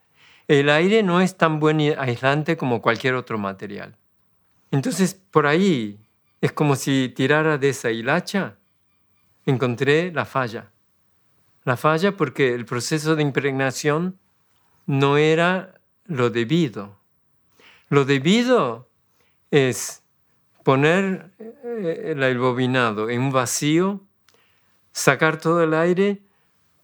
el 0.47 0.69
aire 0.69 1.03
no 1.03 1.21
es 1.21 1.38
tan 1.38 1.60
buen 1.60 1.79
aislante 1.97 2.58
como 2.58 2.82
cualquier 2.82 3.15
otro 3.15 3.38
material. 3.38 3.97
Entonces, 4.71 5.13
por 5.13 5.47
ahí 5.47 5.99
es 6.41 6.51
como 6.51 6.75
si 6.75 7.10
tirara 7.15 7.58
de 7.58 7.69
esa 7.69 7.91
hilacha, 7.91 8.58
encontré 9.45 10.12
la 10.12 10.25
falla. 10.25 10.71
La 11.63 11.77
falla 11.77 12.17
porque 12.17 12.53
el 12.53 12.65
proceso 12.65 13.15
de 13.15 13.21
impregnación 13.21 14.19
no 14.86 15.17
era 15.17 15.79
lo 16.06 16.29
debido. 16.29 16.97
Lo 17.89 18.03
debido 18.03 18.89
es 19.51 20.03
poner 20.63 21.32
eh, 21.39 22.15
el 22.17 22.38
bobinado 22.38 23.10
en 23.10 23.21
un 23.21 23.32
vacío, 23.32 24.01
sacar 24.91 25.38
todo 25.38 25.63
el 25.63 25.73
aire, 25.73 26.21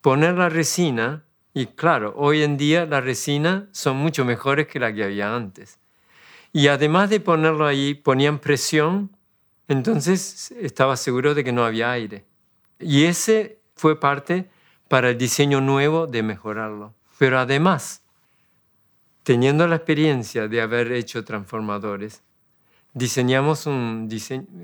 poner 0.02 0.36
la 0.36 0.50
resina, 0.50 1.26
y 1.60 1.66
claro, 1.66 2.14
hoy 2.16 2.42
en 2.42 2.56
día 2.56 2.86
las 2.86 3.04
resinas 3.04 3.64
son 3.74 3.98
mucho 3.98 4.24
mejores 4.24 4.66
que 4.68 4.80
las 4.80 4.94
que 4.94 5.04
había 5.04 5.36
antes. 5.36 5.78
Y 6.54 6.70
además 6.70 7.10
de 7.10 7.20
ponerlo 7.20 7.68
ahí, 7.68 7.96
ponían 7.96 8.40
presión, 8.40 9.12
entonces 9.68 10.52
estaba 10.52 10.96
seguro 10.96 11.36
de 11.36 11.44
que 11.44 11.52
no 11.52 11.66
había 11.66 11.92
aire. 11.92 12.24
Y 12.80 13.04
ese 13.04 13.60
fue 13.76 14.00
parte 14.00 14.50
para 14.88 15.10
el 15.10 15.18
diseño 15.18 15.60
nuevo 15.60 16.08
de 16.08 16.24
mejorarlo. 16.24 16.94
Pero 17.18 17.38
además, 17.38 18.04
teniendo 19.24 19.68
la 19.68 19.76
experiencia 19.76 20.48
de 20.48 20.62
haber 20.62 20.94
hecho 20.94 21.26
transformadores, 21.26 22.24
diseñamos 22.94 23.66
un, 23.66 24.08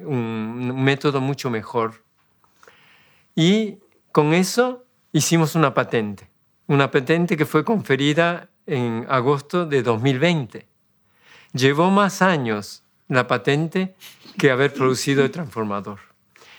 un 0.05 0.81
método 0.81 1.19
mucho 1.19 1.49
mejor. 1.49 2.05
Y 3.35 3.79
con 4.13 4.33
eso 4.33 4.85
hicimos 5.11 5.55
una 5.55 5.73
patente, 5.73 6.29
una 6.67 6.91
patente 6.91 7.37
que 7.37 7.45
fue 7.45 7.63
conferida 7.63 8.49
en 8.65 9.05
agosto 9.09 9.65
de 9.65 9.83
2020. 9.83 10.65
Llevó 11.53 11.91
más 11.91 12.21
años 12.21 12.83
la 13.07 13.27
patente 13.27 13.95
que 14.37 14.51
haber 14.51 14.73
producido 14.73 15.23
el 15.23 15.31
transformador. 15.31 15.99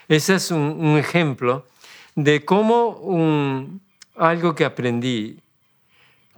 Ese 0.08 0.36
es 0.36 0.50
un, 0.50 0.96
ejemplo 0.96 1.66
de 2.14 2.44
cómo 2.44 2.90
un, 2.90 3.80
algo 4.14 4.54
que 4.54 4.64
aprendí, 4.64 5.40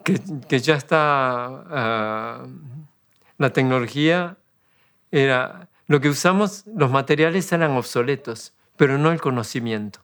que, 0.03 0.19
que 0.49 0.59
ya 0.59 0.77
está, 0.77 2.45
uh, 2.45 2.49
la 3.37 3.53
tecnología 3.53 4.39
era, 5.13 5.69
lo 5.87 6.01
que 6.01 6.09
usamos, 6.09 6.65
los 6.67 6.91
materiales 6.91 7.53
eran 7.53 7.73
obsoletos, 7.73 8.55
pero 8.77 8.97
no 8.97 9.13
el 9.13 9.21
conocimiento. 9.21 10.01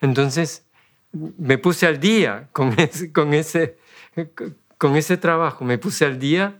Entonces, 0.00 0.64
me 1.12 1.58
puse 1.58 1.86
al 1.86 2.00
día 2.00 2.48
con 2.52 2.72
ese, 2.78 3.12
con 3.12 3.34
ese, 3.34 3.76
con 4.78 4.96
ese 4.96 5.16
trabajo, 5.16 5.64
me 5.64 5.78
puse 5.78 6.04
al 6.04 6.18
día 6.18 6.58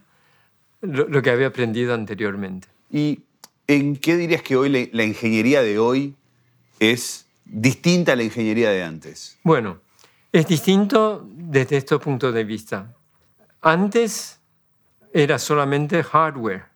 lo, 0.81 1.07
lo, 1.07 1.21
que 1.21 1.29
había 1.29 1.47
aprendido 1.47 1.93
anteriormente. 1.93 2.67
¿Y 2.89 3.21
en 3.67 3.95
qué 3.95 4.17
dirías 4.17 4.41
que 4.41 4.55
hoy 4.55 4.69
la, 4.69 4.87
la 4.91 5.03
ingeniería 5.03 5.61
de 5.61 5.79
hoy 5.79 6.15
es 6.79 7.27
distinta 7.45 8.13
a 8.13 8.15
la 8.15 8.23
ingeniería 8.23 8.69
de 8.69 8.83
antes? 8.83 9.37
Bueno, 9.43 9.79
es 10.31 10.47
distinto 10.47 11.27
desde 11.29 11.77
estos 11.77 12.01
puntos 12.01 12.33
de 12.33 12.43
vista. 12.43 12.93
Antes 13.61 14.39
era 15.13 15.39
solamente 15.39 16.03
hardware 16.03 16.73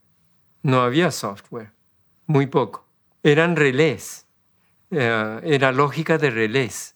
no 0.68 0.82
había 0.82 1.12
software, 1.12 1.72
muy 2.26 2.48
poco. 2.48 2.86
Eran 3.24 3.56
relés, 3.56 4.26
eh, 4.92 5.40
era 5.44 5.72
lógica 5.72 6.18
de 6.18 6.30
relés. 6.30 6.96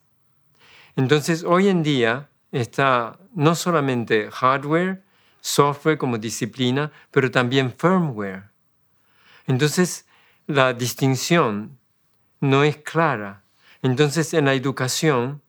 Entonces, 0.95 1.43
hoy 1.43 1.67
en 1.67 1.83
día 1.83 2.29
está 2.51 3.17
no 3.33 3.55
solamente 3.55 4.29
hardware, 4.31 5.03
software 5.39 5.97
como 5.97 6.17
disciplina, 6.17 6.91
pero 7.11 7.31
también 7.31 7.73
firmware. 7.75 8.49
Entonces, 9.47 10.05
la 10.47 10.73
distinción 10.73 11.77
no 12.39 12.63
es 12.63 12.77
clara. 12.77 13.43
Entonces, 13.81 14.33
en 14.33 14.45
la 14.45 14.53
educación, 14.53 15.41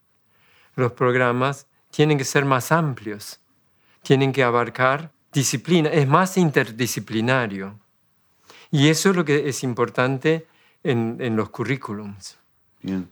los 0.74 0.92
programas 0.92 1.66
tienen 1.90 2.18
que 2.18 2.24
ser 2.24 2.44
más 2.44 2.72
amplios, 2.72 3.40
tienen 4.02 4.32
que 4.32 4.42
abarcar 4.42 5.12
disciplina, 5.32 5.90
es 5.90 6.06
más 6.06 6.36
interdisciplinario. 6.36 7.78
Y 8.70 8.88
eso 8.88 9.10
es 9.10 9.16
lo 9.16 9.24
que 9.24 9.48
es 9.48 9.62
importante 9.62 10.46
en, 10.82 11.18
en 11.20 11.36
los 11.36 11.50
currículums. 11.50 12.38
Bien. 12.80 13.08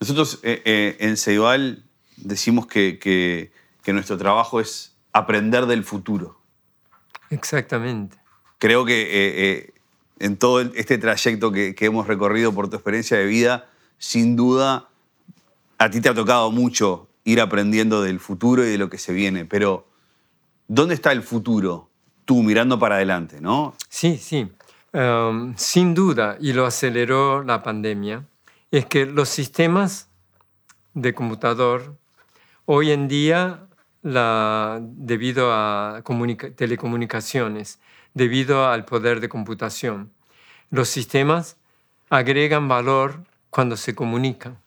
Nosotros 0.00 0.40
eh, 0.42 0.62
eh, 0.64 0.96
en 1.00 1.16
Ceibal 1.16 1.84
decimos 2.16 2.66
que, 2.66 2.98
que, 2.98 3.52
que, 3.82 3.92
nuestro 3.92 4.16
trabajo 4.16 4.60
es 4.60 4.96
aprender 5.12 5.66
del 5.66 5.84
futuro. 5.84 6.40
Exactamente. 7.30 8.16
Creo 8.58 8.84
que 8.84 9.08
eh, 9.10 9.74
en 10.18 10.36
todo 10.36 10.60
este 10.60 10.98
trayecto 10.98 11.52
que, 11.52 11.74
que 11.74 11.86
hemos 11.86 12.06
recorrido 12.06 12.52
por 12.52 12.68
tu 12.68 12.76
experiencia 12.76 13.16
de 13.16 13.26
vida, 13.26 13.68
sin 13.98 14.36
duda, 14.36 14.88
a 15.78 15.90
ti 15.90 16.00
te 16.00 16.08
ha 16.08 16.14
tocado 16.14 16.50
mucho 16.50 17.08
ir 17.24 17.40
aprendiendo 17.40 18.02
del 18.02 18.20
futuro 18.20 18.64
y 18.64 18.70
de 18.70 18.78
lo 18.78 18.88
que 18.88 18.98
se 18.98 19.12
viene, 19.12 19.44
pero 19.44 19.86
¿dónde 20.66 20.94
está 20.94 21.12
el 21.12 21.22
futuro? 21.22 21.90
Tú 22.24 22.42
mirando 22.42 22.78
para 22.78 22.96
adelante, 22.96 23.40
¿no? 23.40 23.74
Sí, 23.88 24.16
sí. 24.16 24.50
Um, 24.92 25.54
sin 25.56 25.94
duda, 25.94 26.38
y 26.40 26.54
lo 26.54 26.64
aceleró 26.64 27.42
la 27.42 27.62
pandemia, 27.62 28.26
es 28.70 28.86
que 28.86 29.06
los 29.06 29.28
sistemas 29.28 30.08
de 30.94 31.14
computador 31.14 31.96
hoy 32.66 32.90
en 32.90 33.08
día, 33.08 33.66
debido 34.02 35.52
a 35.52 36.02
telecomunicaciones, 36.56 37.80
debido 38.14 38.68
al 38.68 38.84
poder 38.84 39.20
de 39.20 39.28
computación, 39.28 40.12
los 40.70 40.88
sistemas 40.88 41.56
agregan 42.10 42.68
valor 42.68 43.24
cuando 43.50 43.76
se 43.76 43.94
comunican. 43.94 44.58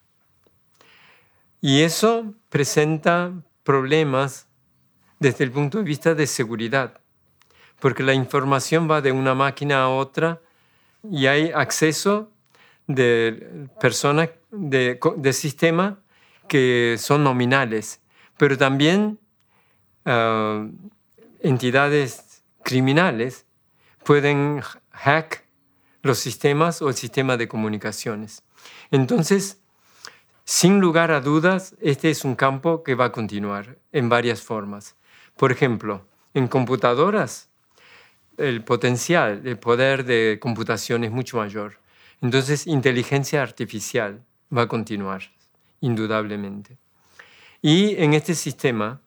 Y 1.60 1.82
eso 1.82 2.34
presenta 2.50 3.32
problemas 3.64 4.48
desde 5.20 5.44
el 5.44 5.52
punto 5.52 5.78
de 5.78 5.84
vista 5.84 6.16
de 6.16 6.26
seguridad 6.26 7.02
porque 7.82 8.04
la 8.04 8.14
información 8.14 8.90
va 8.90 9.02
de 9.02 9.12
una 9.12 9.34
máquina 9.34 9.84
a 9.84 9.90
otra 9.90 10.40
y 11.04 11.26
hay 11.26 11.52
acceso 11.54 12.32
de 12.96 13.68
personas 13.80 14.30
de, 14.52 15.00
de 15.18 15.34
sistemas 15.34 15.96
que 16.48 16.96
son 17.00 17.24
nominales, 17.24 18.02
pero 18.38 18.58
también 18.58 19.20
uh, 20.06 20.70
entidades 21.40 22.44
criminales 22.64 23.46
pueden 24.04 24.62
hack 24.92 25.46
los 26.02 26.20
sistemas 26.20 26.82
o 26.82 26.90
el 26.90 26.96
sistema 26.96 27.38
de 27.38 27.48
comunicaciones. 27.48 28.44
Entonces, 28.90 29.62
sin 30.44 30.80
lugar 30.80 31.12
a 31.12 31.22
dudas, 31.22 31.76
este 31.82 32.10
es 32.10 32.26
un 32.26 32.36
campo 32.36 32.84
que 32.84 32.96
va 32.96 33.06
a 33.06 33.12
continuar 33.12 33.78
en 33.92 34.10
varias 34.10 34.42
formas. 34.42 34.96
Por 35.38 35.52
ejemplo, 35.52 36.06
en 36.34 36.48
computadoras 36.48 37.50
el 38.38 38.64
potencial, 38.64 39.42
el 39.46 39.58
poder 39.60 40.04
de 40.04 40.40
computación 40.42 41.04
es 41.04 41.12
mucho 41.12 41.38
mayor. 41.38 41.78
Entonces, 42.22 42.68
inteligencia 42.68 43.42
artificial 43.42 44.24
va 44.56 44.64
a 44.64 44.68
continuar, 44.68 45.24
indudablemente. 45.80 46.78
Y 47.62 47.96
en 48.02 48.14
este 48.14 48.36
sistema, 48.36 49.02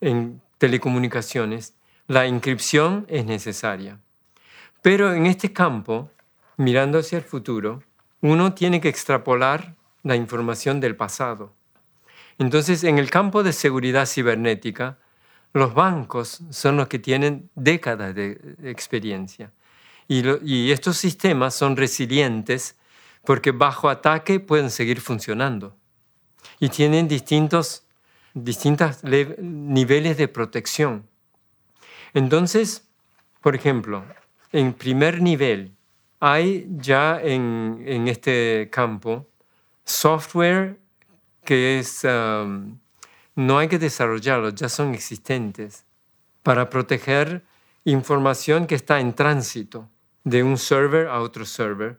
en 0.00 0.40
telecomunicaciones, 0.58 1.74
la 2.06 2.26
inscripción 2.26 3.06
es 3.08 3.24
necesaria. 3.24 3.98
Pero 4.82 5.12
en 5.12 5.26
este 5.26 5.52
campo, 5.52 6.10
mirando 6.56 6.98
hacia 6.98 7.18
el 7.18 7.24
futuro, 7.24 7.82
uno 8.20 8.54
tiene 8.54 8.80
que 8.80 8.88
extrapolar 8.88 9.74
la 10.02 10.16
información 10.16 10.80
del 10.80 10.96
pasado. 10.96 11.52
Entonces, 12.38 12.84
en 12.84 12.98
el 12.98 13.10
campo 13.10 13.42
de 13.42 13.52
seguridad 13.52 14.06
cibernética, 14.06 14.98
los 15.52 15.74
bancos 15.74 16.42
son 16.50 16.76
los 16.76 16.88
que 16.88 16.98
tienen 16.98 17.50
décadas 17.54 18.14
de 18.14 18.40
experiencia. 18.62 19.50
Y, 20.12 20.72
estos 20.72 20.96
sistemas 20.96 21.54
son 21.54 21.76
resilientes 21.76 22.76
porque 23.24 23.52
bajo 23.52 23.88
ataque 23.88 24.40
pueden 24.40 24.68
seguir 24.68 25.00
funcionando. 25.00 25.76
Y 26.58 26.68
tienen 26.68 27.06
distintos 27.06 27.84
niveles 28.34 30.16
de 30.16 30.26
protección. 30.26 31.06
Entonces, 32.12 32.88
por 33.40 33.54
ejemplo, 33.54 34.04
en 34.50 34.72
primer 34.72 35.22
nivel, 35.22 35.76
hay 36.18 36.66
ya 36.70 37.20
en, 37.22 37.80
en 37.86 38.08
este 38.08 38.68
campo 38.72 39.28
software 39.84 40.80
que 41.44 41.78
es, 41.78 42.02
um, 42.02 42.80
no 43.36 43.58
hay 43.58 43.68
que 43.68 43.78
desarrollarlo, 43.78 44.50
ya 44.50 44.68
son 44.68 44.92
existentes, 44.92 45.84
para 46.42 46.68
proteger 46.68 47.44
información 47.84 48.66
que 48.66 48.74
está 48.74 48.98
en 48.98 49.14
tránsito 49.14 49.88
de 50.24 50.42
un 50.42 50.58
server 50.58 51.08
a 51.08 51.20
otro 51.20 51.44
server. 51.44 51.98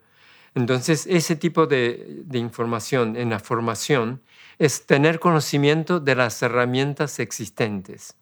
Entonces, 0.53 1.07
ese 1.07 1.35
tipo 1.35 1.65
de, 1.65 2.21
de 2.25 2.37
información 2.37 3.15
en 3.15 3.29
la 3.29 3.39
formación 3.39 4.21
es 4.59 4.85
tener 4.85 5.19
conocimiento 5.19 5.99
de 5.99 6.15
las 6.15 6.41
herramientas 6.41 7.19
existentes. 7.19 8.15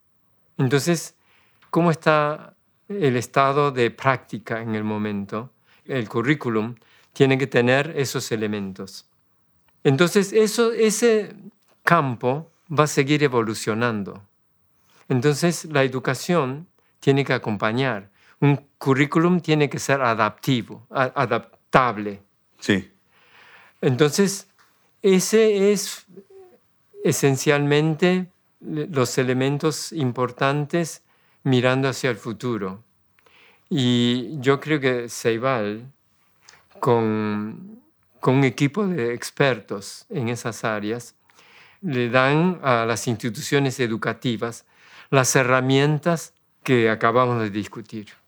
Entonces, 0.57 1.15
¿cómo 1.69 1.91
está 1.91 2.55
el 2.87 3.15
estado 3.15 3.71
de 3.71 3.91
práctica 3.91 4.61
en 4.61 4.75
el 4.75 4.83
momento? 4.83 5.51
El 5.85 6.07
currículum 6.07 6.75
tiene 7.13 7.37
que 7.37 7.47
tener 7.47 7.93
esos 7.97 8.31
elementos. 8.31 9.09
Entonces, 9.83 10.33
eso, 10.33 10.71
ese 10.71 11.35
campo 11.83 12.51
va 12.69 12.83
a 12.83 12.87
seguir 12.87 13.23
evolucionando. 13.23 14.23
Entonces, 15.07 15.65
la 15.65 15.83
educación 15.83 16.67
tiene 16.99 17.25
que 17.25 17.33
acompañar. 17.33 18.11
Un 18.41 18.67
currículum 18.77 19.41
tiene 19.41 19.69
que 19.69 19.79
ser 19.79 20.01
adaptivo, 20.01 20.87
adaptable. 20.89 22.21
Sí. 22.59 22.91
Entonces, 23.81 24.47
ese 25.01 25.71
es 25.71 26.05
esencialmente 27.03 28.27
los 28.59 29.17
elementos 29.17 29.91
importantes 29.91 31.03
mirando 31.43 31.87
hacia 31.87 32.09
el 32.09 32.17
futuro. 32.17 32.83
Y 33.69 34.39
yo 34.39 34.59
creo 34.59 34.79
que 34.79 35.09
Ceibal, 35.09 35.91
con, 36.79 37.81
con 38.19 38.35
un 38.35 38.43
equipo 38.43 38.85
de 38.87 39.13
expertos 39.13 40.05
en 40.09 40.29
esas 40.29 40.63
áreas, 40.63 41.15
le 41.81 42.09
dan 42.09 42.59
a 42.63 42.85
las 42.85 43.07
instituciones 43.07 43.79
educativas 43.79 44.65
las 45.09 45.35
herramientas 45.35 46.33
que 46.63 46.89
acabamos 46.89 47.41
de 47.41 47.49
discutir. 47.49 48.18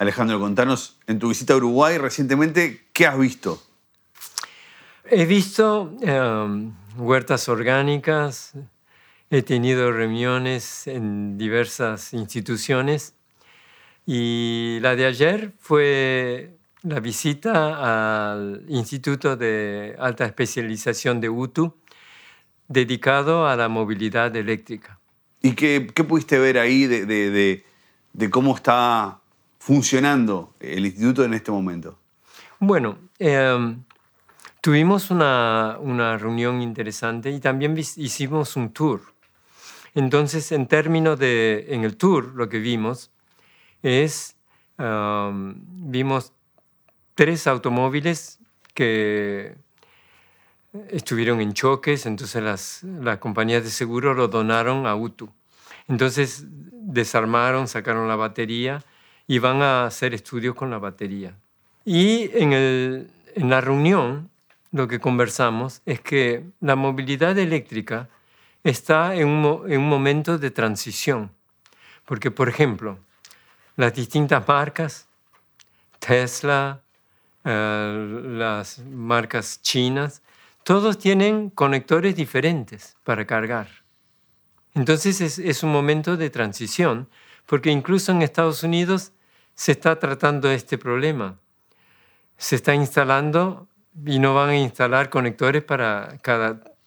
Alejandro, 0.00 0.40
contanos, 0.40 0.96
en 1.06 1.18
tu 1.18 1.28
visita 1.28 1.52
a 1.52 1.58
Uruguay 1.58 1.98
recientemente, 1.98 2.86
¿qué 2.94 3.06
has 3.06 3.18
visto? 3.18 3.62
He 5.04 5.26
visto 5.26 5.94
em, 6.00 6.72
huertas 6.96 7.50
orgánicas, 7.50 8.54
he 9.28 9.42
tenido 9.42 9.92
reuniones 9.92 10.86
en 10.86 11.36
diversas 11.36 12.14
instituciones 12.14 13.12
y 14.06 14.78
la 14.80 14.96
de 14.96 15.04
ayer 15.04 15.52
fue 15.58 16.56
la 16.80 16.98
visita 17.00 18.30
al 18.30 18.64
Instituto 18.68 19.36
de 19.36 19.96
Alta 19.98 20.24
Especialización 20.24 21.20
de 21.20 21.28
UTU 21.28 21.76
dedicado 22.68 23.46
a 23.46 23.54
la 23.54 23.68
movilidad 23.68 24.34
eléctrica. 24.34 24.98
¿Y 25.42 25.52
qué, 25.52 25.82
pudiste 26.08 26.38
ver 26.38 26.58
ahí 26.58 26.86
de, 26.86 27.64
cómo 28.30 28.56
está 28.56 29.20
funcionando 29.60 30.54
el 30.58 30.86
instituto 30.86 31.22
en 31.22 31.34
este 31.34 31.52
momento? 31.52 31.98
Bueno, 32.58 32.98
em, 33.18 33.84
tuvimos 34.60 35.10
una, 35.10 35.76
reunión 36.18 36.62
interesante 36.62 37.30
y 37.30 37.40
también 37.40 37.76
hicimos 37.78 38.56
un 38.56 38.72
tour. 38.72 39.02
Entonces, 39.94 40.50
en 40.52 40.66
términos 40.66 41.18
de, 41.18 41.66
en 41.68 41.84
el 41.84 41.96
tour, 41.96 42.34
lo 42.34 42.48
que 42.48 42.58
vimos 42.58 43.10
es, 43.82 44.36
em, 44.78 45.54
vimos 45.90 46.32
tres 47.14 47.46
automóviles 47.46 48.38
que 48.72 49.56
estuvieron 50.88 51.40
en 51.40 51.52
choques, 51.52 52.06
entonces 52.06 52.42
las, 52.42 52.82
las 52.82 53.18
compañías 53.18 53.62
de 53.62 53.70
seguro 53.70 54.14
lo 54.14 54.28
donaron 54.28 54.86
a 54.86 54.94
UTU. 54.94 55.30
Entonces 55.86 56.46
desarmaron, 56.48 57.68
sacaron 57.68 58.08
la 58.08 58.16
batería 58.16 58.82
y 59.30 59.38
van 59.38 59.62
a 59.62 59.84
hacer 59.84 60.12
estudios 60.12 60.56
con 60.56 60.70
la 60.70 60.78
batería. 60.78 61.36
Y 61.84 62.32
en, 62.34 62.52
el, 62.52 63.08
en 63.36 63.48
la 63.48 63.60
reunión 63.60 64.28
lo 64.72 64.88
que 64.88 64.98
conversamos 64.98 65.82
es 65.86 66.00
que 66.00 66.50
la 66.58 66.74
movilidad 66.74 67.38
eléctrica 67.38 68.08
está 68.64 69.14
en 69.14 69.28
un, 69.28 69.70
en 69.70 69.82
un 69.82 69.88
momento 69.88 70.36
de 70.36 70.50
transición. 70.50 71.30
Porque, 72.06 72.32
por 72.32 72.48
ejemplo, 72.48 72.98
las 73.76 73.94
distintas 73.94 74.48
marcas, 74.48 75.06
Tesla, 76.00 76.80
eh, 77.44 78.24
las 78.36 78.80
marcas 78.80 79.62
chinas, 79.62 80.22
todos 80.64 80.98
tienen 80.98 81.50
conectores 81.50 82.16
diferentes 82.16 82.96
para 83.04 83.24
cargar. 83.24 83.68
Entonces 84.74 85.38
es, 85.38 85.62
un 85.62 85.70
momento 85.70 86.16
de 86.16 86.30
transición, 86.30 87.08
porque 87.46 87.70
incluso 87.70 88.10
en 88.10 88.22
Estados 88.22 88.64
Unidos 88.64 89.12
se 89.54 89.72
está 89.72 89.98
tratando 89.98 90.50
este 90.50 90.78
problema. 90.78 91.38
Se 92.36 92.56
está 92.56 92.74
instalando 92.74 93.68
y 94.06 94.18
no 94.18 94.34
van 94.34 94.50
a 94.50 94.56
instalar 94.56 95.10
conectores 95.10 95.62
para 95.62 96.18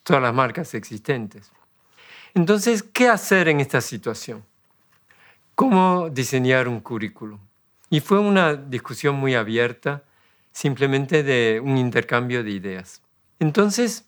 todas 0.04 0.22
las 0.22 0.34
marcas 0.34 0.74
existentes. 0.74 1.52
Entonces, 2.34 2.82
¿qué 2.82 3.10
hacer 3.10 3.48
en 3.48 3.60
esta 3.60 3.80
situación? 3.82 4.44
¿Cómo 5.56 6.10
diseñar 6.10 6.68
un 6.68 6.80
currículum? 6.80 7.40
Y 7.90 8.00
fue 8.00 8.20
una 8.20 8.56
discusión 8.56 9.16
muy 9.16 9.36
abierta, 9.36 10.04
simplemente 10.52 11.22
de 11.22 11.62
un 11.64 11.78
intercambio 11.78 12.44
de 12.44 12.50
ideas. 12.50 13.02
Entonces, 13.40 14.06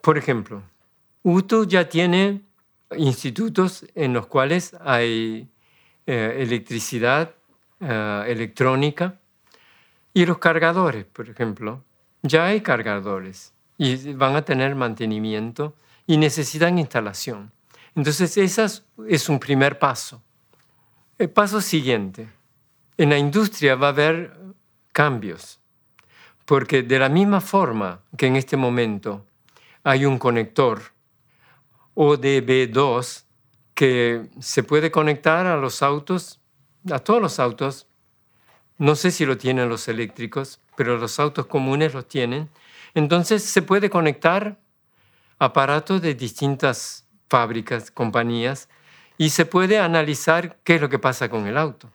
por 0.00 0.18
ejemplo, 0.18 0.62
UTU 1.22 1.66
ya 1.66 1.88
tiene 1.88 2.42
institutos 2.96 3.86
en 3.94 4.14
los 4.14 4.26
cuales 4.26 4.74
hay 4.80 5.48
eh, 6.06 6.38
electricidad 6.40 7.34
eh, 7.80 8.24
electrónica 8.28 9.18
y 10.12 10.26
los 10.26 10.38
cargadores, 10.38 11.04
por 11.04 11.28
ejemplo. 11.28 11.82
Ya 12.22 12.46
hay 12.46 12.60
cargadores 12.60 13.54
y 13.78 14.12
van 14.12 14.36
a 14.36 14.42
tener 14.42 14.74
mantenimiento 14.74 15.74
y 16.06 16.16
necesitan 16.16 16.78
instalación. 16.78 17.50
Entonces, 17.94 18.36
ese 18.36 18.82
es 19.08 19.28
un 19.28 19.40
primer 19.40 19.78
paso. 19.78 20.22
El 21.18 21.30
paso 21.30 21.60
siguiente. 21.60 22.28
En 22.96 23.10
la 23.10 23.18
industria 23.18 23.74
va 23.76 23.88
a 23.88 23.90
haber 23.90 24.36
cambios. 24.92 25.60
Porque 26.44 26.82
de 26.82 26.98
la 26.98 27.08
misma 27.08 27.40
forma 27.40 28.00
que 28.16 28.26
en 28.26 28.36
este 28.36 28.56
momento 28.56 29.24
hay 29.82 30.04
un 30.04 30.18
conector 30.18 30.82
ODB2 31.94 33.24
que 33.74 34.28
se 34.40 34.62
puede 34.62 34.90
conectar 34.90 35.46
a 35.46 35.56
los 35.56 35.82
autos, 35.82 36.39
a 36.90 36.98
todos 36.98 37.20
los 37.20 37.38
autos, 37.38 37.86
no 38.78 38.94
sé 38.94 39.10
si 39.10 39.26
lo 39.26 39.36
tienen 39.36 39.68
los 39.68 39.88
eléctricos, 39.88 40.60
pero 40.76 40.96
los 40.96 41.20
autos 41.20 41.46
comunes 41.46 41.92
los 41.92 42.08
tienen, 42.08 42.48
entonces 42.94 43.42
se 43.42 43.62
puede 43.62 43.90
conectar 43.90 44.58
aparatos 45.38 46.00
de 46.02 46.14
distintas 46.14 47.06
fábricas, 47.28 47.90
compañías, 47.90 48.68
y 49.18 49.30
se 49.30 49.44
puede 49.44 49.78
analizar 49.78 50.58
qué 50.64 50.76
es 50.76 50.80
lo 50.80 50.88
que 50.88 50.98
pasa 50.98 51.28
con 51.28 51.46
el 51.46 51.58
auto. 51.58 51.90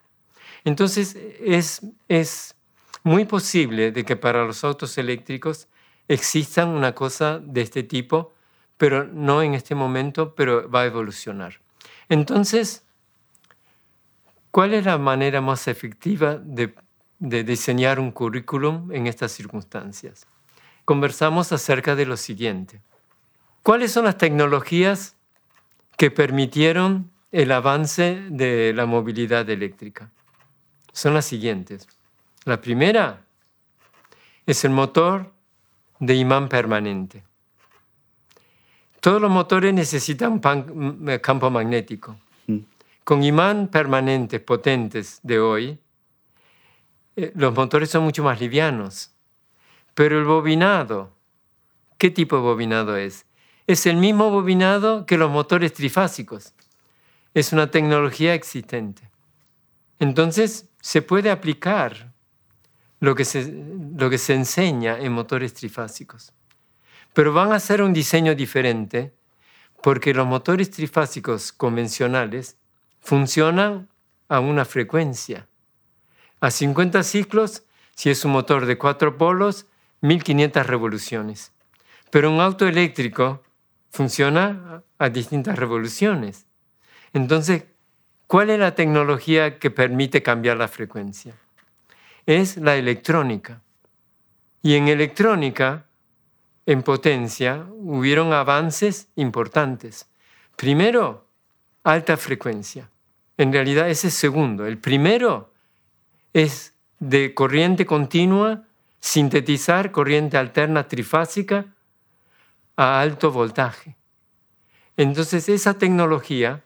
Entonces 0.64 1.18
es, 1.42 1.82
es 2.08 2.56
muy 3.04 3.26
posible 3.26 3.92
de 3.92 4.06
que 4.06 4.16
para 4.16 4.46
los 4.46 4.64
autos 4.64 4.98
eléctricos 4.98 5.68
existan 6.08 6.70
una 6.70 6.94
cosa 6.94 7.40
de 7.40 7.62
este 7.62 7.84
tipo, 7.84 8.34
pero 8.78 9.06
no 9.06 9.42
en 9.42 9.54
este 9.54 9.76
momento, 9.76 10.36
pero 10.36 10.70
va 10.70 10.82
a 10.82 10.86
evolucionar. 10.86 11.60
Entonces, 12.10 12.85
¿cuál 14.56 14.74
es 14.74 14.86
la 14.86 14.98
manera 14.98 15.42
más 15.42 15.68
efectiva 15.68 16.38
de, 16.38 16.74
diseñar 17.20 18.00
un 18.00 18.10
currículum 18.12 18.90
en 18.94 19.06
estas 19.06 19.34
circunstancias? 19.34 20.28
Conversamos 20.86 21.52
acerca 21.52 21.94
de 21.94 22.06
lo 22.06 22.16
siguiente. 22.16 22.80
¿Cuáles 23.64 23.92
son 23.92 24.06
las 24.06 24.18
tecnologías 24.18 25.18
que 25.98 26.10
permitieron 26.10 27.12
el 27.34 27.52
avance 27.52 28.22
de 28.30 28.72
la 28.74 28.86
movilidad 28.86 29.50
eléctrica? 29.50 30.10
Son 30.94 31.14
las 31.14 31.26
siguientes. 31.26 31.86
La 32.46 32.62
primera 32.62 33.26
es 34.46 34.64
el 34.64 34.72
motor 34.72 35.34
de 36.00 36.16
imán 36.16 36.48
permanente. 36.48 37.26
Todos 39.02 39.22
los 39.22 39.30
motores 39.30 39.74
necesitan 39.74 40.40
eh, 41.10 41.20
campo 41.20 41.50
magnético. 41.50 42.16
Con 43.06 43.24
imán 43.24 43.68
permanentes 43.68 44.42
potentes 44.42 45.20
de 45.22 45.40
hoy, 45.40 45.80
eh, 47.16 47.32
los 47.36 47.54
motores 47.54 47.92
son 47.92 48.04
mucho 48.04 48.24
más 48.24 48.42
livianos. 48.42 49.12
Pero 49.94 50.18
el 50.18 50.26
bobinado, 50.26 51.16
¿qué 52.00 52.10
tipo 52.10 52.36
de 52.36 52.42
bobinado 52.42 52.98
es? 52.98 53.28
Es 53.68 53.86
el 53.86 53.98
mismo 53.98 54.32
bobinado 54.32 55.06
que 55.06 55.20
los 55.20 55.30
motores 55.30 55.72
trifásicos. 55.74 56.56
Es 57.36 57.54
una 57.54 57.70
tecnología 57.70 58.34
existente. 58.34 59.12
Entonces, 60.00 60.70
se 60.82 61.04
puede 61.04 61.30
aplicar 61.30 62.12
lo 63.00 63.14
que 63.14 63.24
se, 63.24 63.54
lo 63.96 64.10
que 64.10 64.18
se 64.18 64.34
enseña 64.34 64.98
en 64.98 65.14
motores 65.14 65.54
trifásicos. 65.54 66.34
Pero 67.14 67.34
van 67.34 67.52
a 67.52 67.58
hacer 67.58 67.84
un 67.84 67.94
diseño 67.94 68.34
diferente 68.34 69.14
porque 69.84 70.12
los 70.12 70.26
motores 70.26 70.72
trifásicos 70.72 71.52
convencionales 71.52 72.58
funcionan 73.06 73.88
a 74.28 74.40
una 74.40 74.66
frecuencia. 74.66 75.48
A 76.42 76.50
50 76.50 77.04
ciclos, 77.04 77.64
si 77.96 78.10
es 78.10 78.26
un 78.26 78.32
motor 78.32 78.66
de 78.66 78.80
cuatro 78.80 79.16
polos, 79.16 79.68
1500 80.02 80.66
revoluciones. 80.66 81.54
Pero 82.10 82.32
un 82.32 82.42
auto 82.42 82.68
eléctrico 82.68 83.44
funciona 83.92 84.82
a 84.98 85.10
distintas 85.10 85.58
revoluciones. 85.58 86.48
Entonces, 87.14 87.66
¿cuál 88.26 88.50
es 88.50 88.60
la 88.60 88.74
tecnología 88.74 89.60
que 89.60 89.70
permite 89.70 90.24
cambiar 90.24 90.58
la 90.58 90.68
frecuencia? 90.68 91.36
Es 92.26 92.58
la 92.58 92.76
electrónica. 92.76 93.62
Y 94.64 94.74
en 94.74 94.88
electrónica, 94.88 95.86
en 96.66 96.82
potencia, 96.82 97.68
hubieron 97.70 98.34
avances 98.34 99.10
importantes. 99.16 100.10
Primero, 100.56 101.28
alta 101.84 102.18
frecuencia. 102.18 102.90
En 103.38 103.52
realidad 103.52 103.90
ese 103.90 104.08
es 104.08 104.14
segundo. 104.14 104.66
El 104.66 104.78
primero 104.78 105.52
es 106.34 106.74
de 107.00 107.34
corriente 107.34 107.86
continua, 107.86 108.64
sintetizar 109.00 109.92
corriente 109.92 110.38
alterna 110.38 110.88
trifásica 110.88 111.66
a 112.76 113.02
alto 113.02 113.32
voltaje. 113.32 113.96
Entonces 114.98 115.50
esa 115.50 115.78
tecnología 115.78 116.64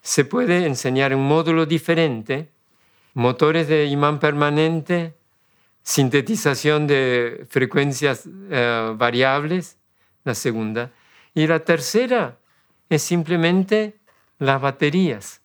se 0.00 0.24
puede 0.24 0.66
enseñar 0.66 1.12
en 1.12 1.18
un 1.18 1.28
módulo 1.28 1.66
diferente, 1.66 2.50
motores 3.14 3.68
de 3.68 3.86
imán 3.86 4.18
permanente, 4.18 5.14
sintetización 5.82 6.86
de 6.86 7.46
frecuencias 7.48 8.24
eh, 8.50 8.94
variables, 8.96 9.76
la 10.24 10.34
segunda. 10.34 10.92
Y 11.34 11.46
la 11.46 11.60
tercera 11.60 12.38
es 12.88 13.02
simplemente 13.02 13.98
las 14.38 14.60
baterías, 14.60 15.41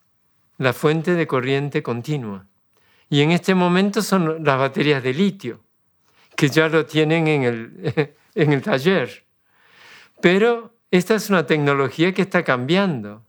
la 0.58 0.74
fuente 0.74 1.14
de 1.14 1.28
corriente 1.28 1.84
continua. 1.84 2.46
Y 3.10 3.22
en 3.22 3.32
este 3.32 3.56
momento 3.56 4.02
son 4.02 4.44
las 4.44 4.60
baterías 4.60 5.02
de 5.04 5.14
litio, 5.14 5.64
que 6.36 6.50
ya 6.50 6.68
lo 6.68 6.86
tienen 6.86 7.28
en 7.28 7.44
el, 7.44 8.16
en 8.36 8.54
el 8.54 8.62
taller. 8.62 9.26
Pero 10.22 10.74
esta 10.92 11.16
es 11.16 11.30
una 11.30 11.46
tecnología 11.46 12.14
que 12.14 12.22
está 12.22 12.44
cambiando. 12.44 13.24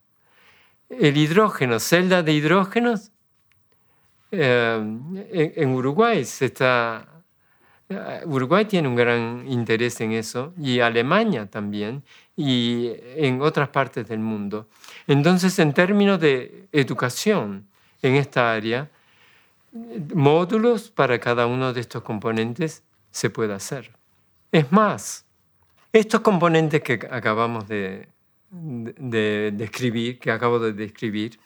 El 0.88 1.16
hidrógeno, 1.16 1.80
celda 1.80 2.22
de 2.22 2.32
hidrógenos, 2.32 3.12
eh, 4.30 5.52
en, 5.56 5.68
Uruguay 5.70 6.24
se 6.24 6.46
está... 6.46 7.06
Eh, 7.88 8.22
Uruguay 8.26 8.66
tiene 8.66 8.88
un 8.88 8.96
gran 8.96 9.44
interés 9.48 10.00
en 10.00 10.12
eso 10.12 10.52
y 10.58 10.80
Alemania 10.80 11.46
también 11.46 12.04
y 12.38 12.92
en 13.16 13.42
otras 13.42 13.68
partes 13.70 14.06
del 14.06 14.20
mundo. 14.20 14.68
Entonces, 15.08 15.58
en 15.58 15.74
términos 15.74 16.20
de 16.20 16.68
educación 16.70 17.66
en 18.00 18.14
esta 18.14 18.52
área, 18.52 18.88
módulos 20.14 20.88
para 20.88 21.18
cada 21.18 21.48
uno 21.48 21.72
de 21.72 21.80
estos 21.80 22.04
componentes 22.04 22.84
se 23.10 23.28
puede 23.28 23.54
hacer. 23.54 23.90
Es 24.52 24.70
más, 24.70 25.26
estos 25.92 26.20
componentes 26.20 26.80
que 26.80 27.00
acabamos 27.10 27.66
de, 27.66 28.08
describir, 28.50 30.20
que 30.20 30.30
acabo 30.30 30.60
de 30.60 30.72
describir, 30.72 31.40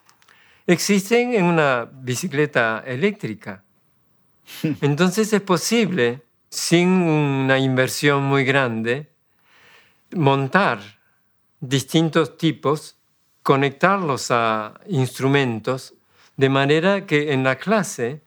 existen 0.66 1.32
en 1.32 1.44
una 1.44 1.88
bicicleta 1.90 2.84
eléctrica. 2.86 3.64
Entonces 4.82 5.32
es 5.32 5.40
posible, 5.40 6.20
sin 6.50 6.88
una 6.88 7.58
inversión 7.58 8.24
muy 8.24 8.44
grande, 8.44 9.11
montar 10.14 10.80
distintos 11.60 12.36
tipos, 12.36 12.96
conectarlos 13.42 14.30
a 14.30 14.74
instrumentos, 14.88 15.94
de 16.36 16.48
manera 16.48 17.06
que 17.06 17.32
en 17.32 17.44
la 17.44 17.56
clase 17.56 18.20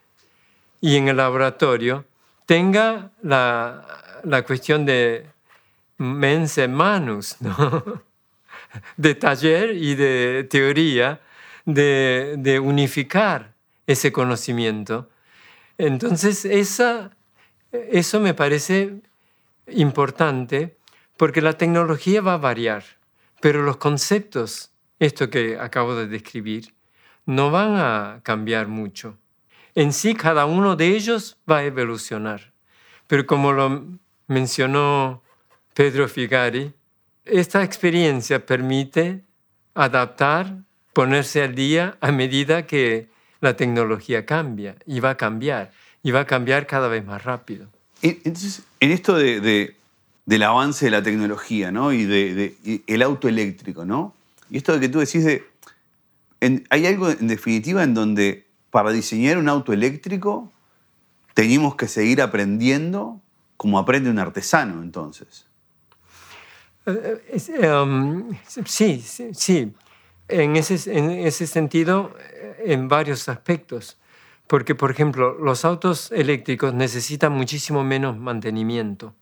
y 0.81 0.95
en 0.97 1.07
el 1.07 1.17
laboratorio 1.17 2.05
tenga 2.45 3.11
la, 3.21 4.21
la 4.23 4.43
cuestión 4.43 4.85
de 4.85 5.25
mense 5.97 6.67
manus, 6.67 7.37
¿no? 7.39 8.03
de 8.97 9.15
taller 9.15 9.75
y 9.75 9.95
de 9.95 10.45
teoría, 10.49 11.21
de, 11.65 12.35
de 12.37 12.59
unificar 12.59 13.53
ese 13.87 14.11
conocimiento. 14.11 15.09
Entonces, 15.77 16.45
esa, 16.45 17.11
eso 17.71 18.19
me 18.19 18.33
parece 18.33 19.01
importante 19.67 20.77
porque 21.17 21.41
la 21.41 21.53
tecnología 21.53 22.21
va 22.21 22.33
a 22.33 22.37
variar, 22.37 22.83
pero 23.41 23.63
los 23.63 23.77
conceptos, 23.77 24.71
esto 24.99 25.29
que 25.29 25.57
acabo 25.59 25.95
de 25.95 26.07
describir, 26.07 26.73
no 27.25 27.51
van 27.51 27.75
a 27.75 28.19
cambiar 28.23 28.67
mucho. 28.67 29.17
En 29.73 29.91
sí, 29.93 30.15
cada 30.15 30.45
uno 30.45 30.75
de 30.75 30.87
ellos 30.95 31.37
va 31.49 31.57
a 31.57 31.63
evolucionar. 31.63 32.53
Pero 33.07 33.25
como 33.25 33.51
lo 33.51 33.85
mencionó 34.27 35.21
Pedro 35.73 36.07
Figari, 36.07 36.73
esta 37.25 37.63
experiencia 37.63 38.45
permite 38.45 39.23
adaptar, 39.73 40.57
ponerse 40.93 41.43
al 41.43 41.55
día 41.55 41.97
a 41.99 42.11
medida 42.11 42.65
que 42.65 43.09
la 43.41 43.55
tecnología 43.55 44.25
cambia 44.25 44.77
y 44.85 45.01
va 45.01 45.11
a 45.11 45.17
cambiar 45.17 45.71
y 46.01 46.11
va 46.11 46.21
a 46.21 46.25
cambiar 46.25 46.67
cada 46.67 46.87
vez 46.87 47.03
más 47.03 47.23
rápido. 47.23 47.67
Entonces, 48.01 48.63
en 48.79 48.91
esto 48.91 49.15
de, 49.15 49.75
del 50.25 50.43
avance 50.43 50.85
de 50.85 50.91
la 50.91 51.03
tecnología 51.03 51.71
¿no? 51.71 51.93
y 51.93 52.05
del 52.05 52.55
de, 52.63 53.03
auto 53.03 53.27
eléctrico, 53.27 53.85
¿no? 53.85 54.15
y 54.49 54.57
esto 54.57 54.73
de 54.73 54.79
que 54.79 54.89
tú 54.89 54.99
decís 54.99 55.23
de... 55.23 55.43
hay 56.69 56.85
algo 56.87 57.09
en 57.09 57.27
definitiva 57.27 57.83
en 57.83 57.93
donde 57.93 58.47
para 58.71 58.91
diseñar 58.91 59.37
un 59.37 59.49
auto 59.49 59.73
eléctrico 59.73 60.51
tenemos 61.33 61.75
que 61.75 61.87
seguir 61.87 62.21
aprendiendo 62.21 63.21
como 63.57 63.79
aprende 63.79 64.09
un 64.09 64.19
artesano 64.19 64.81
entonces. 64.81 65.45
Em, 66.85 68.37
sí, 68.65 69.01
sí, 69.01 69.29
sí. 69.33 69.73
En 70.27 70.55
ese, 70.55 70.97
en 70.97 71.09
ese 71.11 71.47
sentido, 71.47 72.15
en 72.63 72.87
varios 72.87 73.29
aspectos. 73.29 73.97
Porque, 74.47 74.75
por 74.75 74.91
ejemplo, 74.91 75.33
los 75.39 75.65
autos 75.65 76.11
eléctricos 76.11 76.73
necesitan 76.73 77.33
muchísimo 77.33 77.83
menos 77.83 78.17
mantenimiento, 78.17 79.15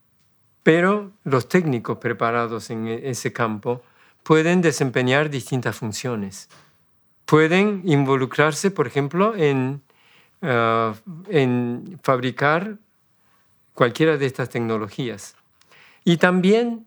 pero 0.64 1.12
los 1.24 1.48
técnicos 1.48 1.98
preparados 1.98 2.70
en 2.70 2.88
e, 2.88 3.10
ese 3.10 3.32
campo 3.32 3.84
pueden 4.24 4.62
desempeñar 4.62 5.30
distintas 5.30 5.76
funciones. 5.76 6.50
Pueden 7.26 7.82
involucrarse, 7.86 8.72
por 8.72 8.88
ejemplo, 8.88 9.36
en, 9.36 9.82
uh, 10.42 10.94
en 11.30 12.00
fabricar 12.02 12.78
cualquiera 13.74 14.18
de 14.18 14.26
estas 14.26 14.50
tecnologías. 14.50 15.36
Y 16.06 16.18
también 16.18 16.86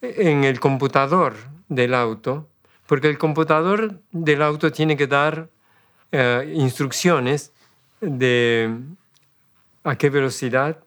en 0.00 0.44
el 0.44 0.60
computador 0.60 1.34
del 1.68 1.94
auto, 1.94 2.48
porque 2.86 3.08
el 3.08 3.18
computador 3.18 4.00
del 4.12 4.42
auto 4.42 4.70
tiene 4.70 4.96
que 4.96 5.06
dar 5.06 5.48
eh, 6.12 6.52
instrucciones 6.54 7.52
de 8.00 8.78
a 9.82 9.96
qué 9.96 10.10
velocidad, 10.10 10.78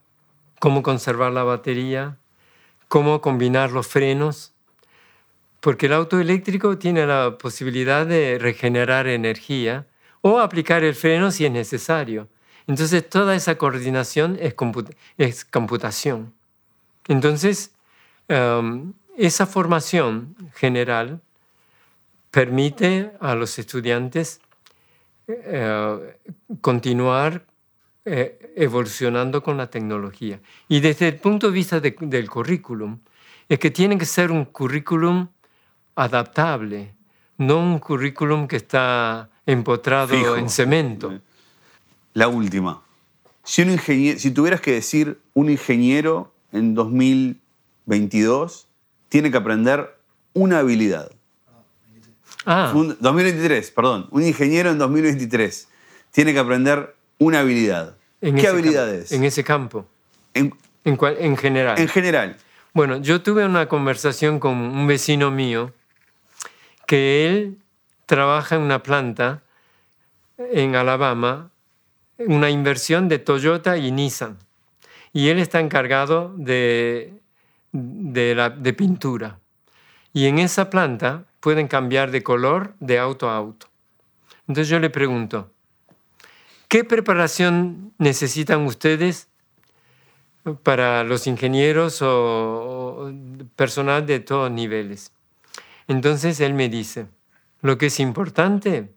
cómo 0.59 0.83
conservar 0.83 1.31
la 1.31 1.43
batería, 1.43 2.17
cómo 2.87 3.21
combinar 3.21 3.71
los 3.71 3.87
frenos, 3.87 4.53
porque 5.59 5.87
el 5.87 5.93
auto 5.93 6.19
eléctrico 6.19 6.77
tiene 6.77 7.05
la 7.05 7.37
posibilidad 7.37 8.05
de 8.05 8.37
regenerar 8.39 9.07
energía 9.07 9.85
o 10.21 10.39
aplicar 10.39 10.83
el 10.83 10.95
freno 10.95 11.31
si 11.31 11.45
es 11.45 11.51
necesario. 11.51 12.27
Entonces 12.67 13.07
toda 13.09 13.35
esa 13.35 13.57
coordinación 13.57 14.37
es, 14.39 14.53
computación. 15.45 16.33
Entonces, 17.07 17.71
em, 18.27 18.93
esa 19.17 19.47
formación 19.47 20.35
general 20.55 21.19
permite 22.31 23.11
a 23.19 23.35
los 23.35 23.57
estudiantes 23.57 24.39
eh, 25.27 26.15
continuar 26.61 27.43
eh, 28.05 28.53
evolucionando 28.55 29.43
con 29.43 29.57
la 29.57 29.69
tecnología. 29.69 30.39
Y 30.67 30.79
desde 30.79 31.09
el 31.09 31.15
punto 31.15 31.47
de 31.47 31.53
vista 31.53 31.79
del 31.79 32.29
currículum, 32.29 32.99
es 33.47 33.59
que 33.59 33.71
tiene 33.71 33.97
que 33.97 34.05
ser 34.05 34.31
un 34.31 34.45
currículum 34.45 35.27
adaptable, 35.95 36.93
no 37.37 37.59
un 37.59 37.79
currículum 37.79 38.47
que 38.47 38.57
está 38.57 39.29
empotrado 39.45 40.37
en 40.37 40.49
cemento. 40.49 41.19
La 42.13 42.27
última. 42.27 42.81
Si, 43.43 43.63
un 43.63 43.79
si 43.79 44.31
tuvieras 44.31 44.61
que 44.61 44.73
decir 44.73 45.19
un 45.33 45.49
ingeniero 45.49 46.33
en 46.51 46.75
2022, 46.75 48.67
tiene 49.09 49.31
que 49.31 49.37
aprender 49.37 49.97
una 50.33 50.59
habilidad. 50.59 51.11
Ah. 52.45 52.71
2023, 52.73 53.71
perdón. 53.71 54.07
Un 54.11 54.23
ingeniero 54.23 54.69
en 54.69 54.77
2023 54.77 55.67
tiene 56.11 56.33
que 56.33 56.39
aprender 56.39 56.95
una 57.19 57.41
habilidad. 57.41 57.95
en 58.21 58.33
¿Qué 58.35 58.41
ese 58.41 58.49
habilidades? 58.49 59.03
campo, 59.09 59.15
en 59.15 59.23
ese 59.23 59.43
campo, 59.43 59.85
En, 60.33 60.53
en, 60.83 60.95
cual- 60.97 61.17
en 61.19 61.37
general. 61.37 61.79
en 61.79 61.87
general. 61.87 62.35
Bueno, 62.73 62.97
yo 62.97 63.21
tuve 63.21 63.45
una 63.45 63.67
conversación 63.67 64.39
con 64.39 64.53
un 64.57 64.87
vecino 64.87 65.31
mío 65.31 65.73
que 66.87 67.27
él 67.27 67.57
trabaja 68.05 68.55
en 68.55 68.61
una 68.63 68.81
planta 68.83 69.41
en 70.37 70.75
Alabama, 70.75 71.51
una 72.17 72.49
inversión 72.49 73.07
de 73.09 73.19
Toyota 73.19 73.77
y 73.77 73.91
Nissan. 73.91 74.37
Y 75.13 75.29
él 75.29 75.39
está 75.39 75.59
encargado 75.59 76.33
de, 76.37 77.13
de, 77.71 78.35
la, 78.35 78.49
de 78.49 78.73
pintura. 78.73 79.39
Y 80.13 80.25
en 80.27 80.39
esa 80.39 80.69
planta 80.69 81.23
pueden 81.39 81.67
cambiar 81.67 82.11
de 82.11 82.23
color 82.23 82.73
de 82.79 82.99
auto 82.99 83.29
a 83.29 83.35
auto. 83.37 83.67
Entonces 84.47 84.67
yo 84.69 84.79
le 84.79 84.89
pregunto, 84.89 85.51
¿qué 86.69 86.85
preparación 86.85 87.93
necesitan 87.97 88.65
ustedes 88.65 89.29
para 90.63 91.03
los 91.03 91.27
ingenieros 91.27 92.01
o, 92.01 93.11
personal 93.55 94.05
de 94.05 94.19
todos 94.19 94.51
niveles. 94.51 95.11
Entonces 95.87 96.39
él 96.39 96.53
me 96.53 96.69
dice, 96.69 97.07
lo 97.61 97.77
que 97.77 97.87
es 97.87 97.99
importante, 97.99 98.93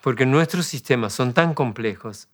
porque 0.00 0.26
nuestros 0.26 0.66
sistemas 0.66 1.12
son 1.12 1.32
tan 1.32 1.54
complejos 1.54 2.28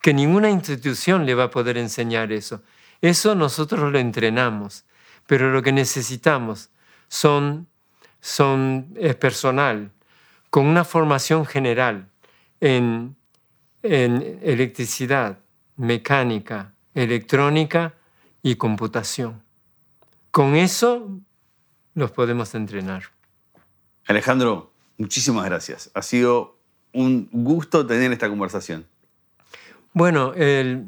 que 0.00 0.12
ninguna 0.12 0.50
institución 0.50 1.24
le 1.24 1.34
va 1.34 1.44
a 1.44 1.50
poder 1.50 1.78
enseñar 1.78 2.32
eso. 2.32 2.62
Eso 3.00 3.34
nosotros 3.34 3.90
lo 3.92 3.98
entrenamos, 3.98 4.84
pero 5.26 5.50
lo 5.50 5.62
que 5.62 5.72
necesitamos 5.72 6.70
son, 7.08 7.68
son 8.20 8.94
es 8.96 9.14
personal, 9.16 9.90
con 10.50 10.66
una 10.66 10.84
formación 10.84 11.46
general 11.46 12.08
en, 12.60 13.16
en 13.84 14.40
electricidad, 14.42 15.38
mecánica, 15.76 16.72
electrónica 16.94 17.94
y 18.42 18.56
computación. 18.56 19.42
Con 20.30 20.56
eso 20.56 21.20
los 21.94 22.10
podemos 22.10 22.54
entrenar. 22.54 23.04
Alejandro, 24.06 24.72
muchísimas 24.98 25.44
gracias. 25.44 25.90
Ha 25.94 26.02
sido 26.02 26.58
un 26.92 27.28
gusto 27.30 27.86
tener 27.86 28.10
esta 28.10 28.28
conversación. 28.28 28.86
Bueno, 29.92 30.32
el, 30.34 30.86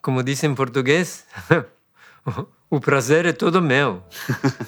como 0.00 0.22
dice 0.22 0.46
en 0.46 0.54
portugués, 0.54 1.26
o 2.72 2.80
prazer 2.80 3.26
é 3.26 3.32
todo 3.32 3.60
meu. 3.60 4.02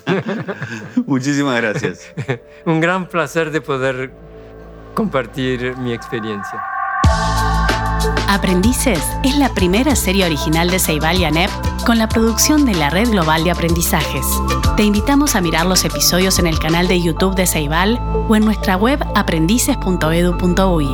Muchísimas 1.07 1.57
gracias. 1.61 2.13
Un 2.67 2.79
gran 2.79 3.07
placer 3.09 3.51
de 3.51 3.61
poder 3.63 4.13
compartir 4.95 5.75
mi 5.79 5.95
experiencia. 5.95 6.74
Aprendices 8.29 9.01
es 9.23 9.37
la 9.37 9.49
primera 9.55 9.97
serie 9.97 10.25
original 10.25 10.71
de 10.71 10.79
Ceibal 10.79 11.19
y 11.19 11.25
ANEP 11.25 11.51
con 11.87 11.99
la 11.99 12.09
producción 12.09 12.65
de 12.65 12.75
la 12.75 12.91
Red 12.91 13.11
Global 13.11 13.45
de 13.45 13.51
Aprendizajes. 13.51 14.27
Te 14.77 14.83
invitamos 14.83 15.37
a 15.37 15.41
mirar 15.41 15.67
los 15.67 15.85
episodios 15.85 16.39
en 16.39 16.47
el 16.47 16.59
canal 16.59 16.89
de 16.89 17.01
YouTube 17.01 17.35
de 17.35 17.47
Ceibal 17.47 18.01
o 18.29 18.37
en 18.37 18.45
nuestra 18.45 18.77
web 18.77 19.05
aprendices.edu.uy. 19.15 20.89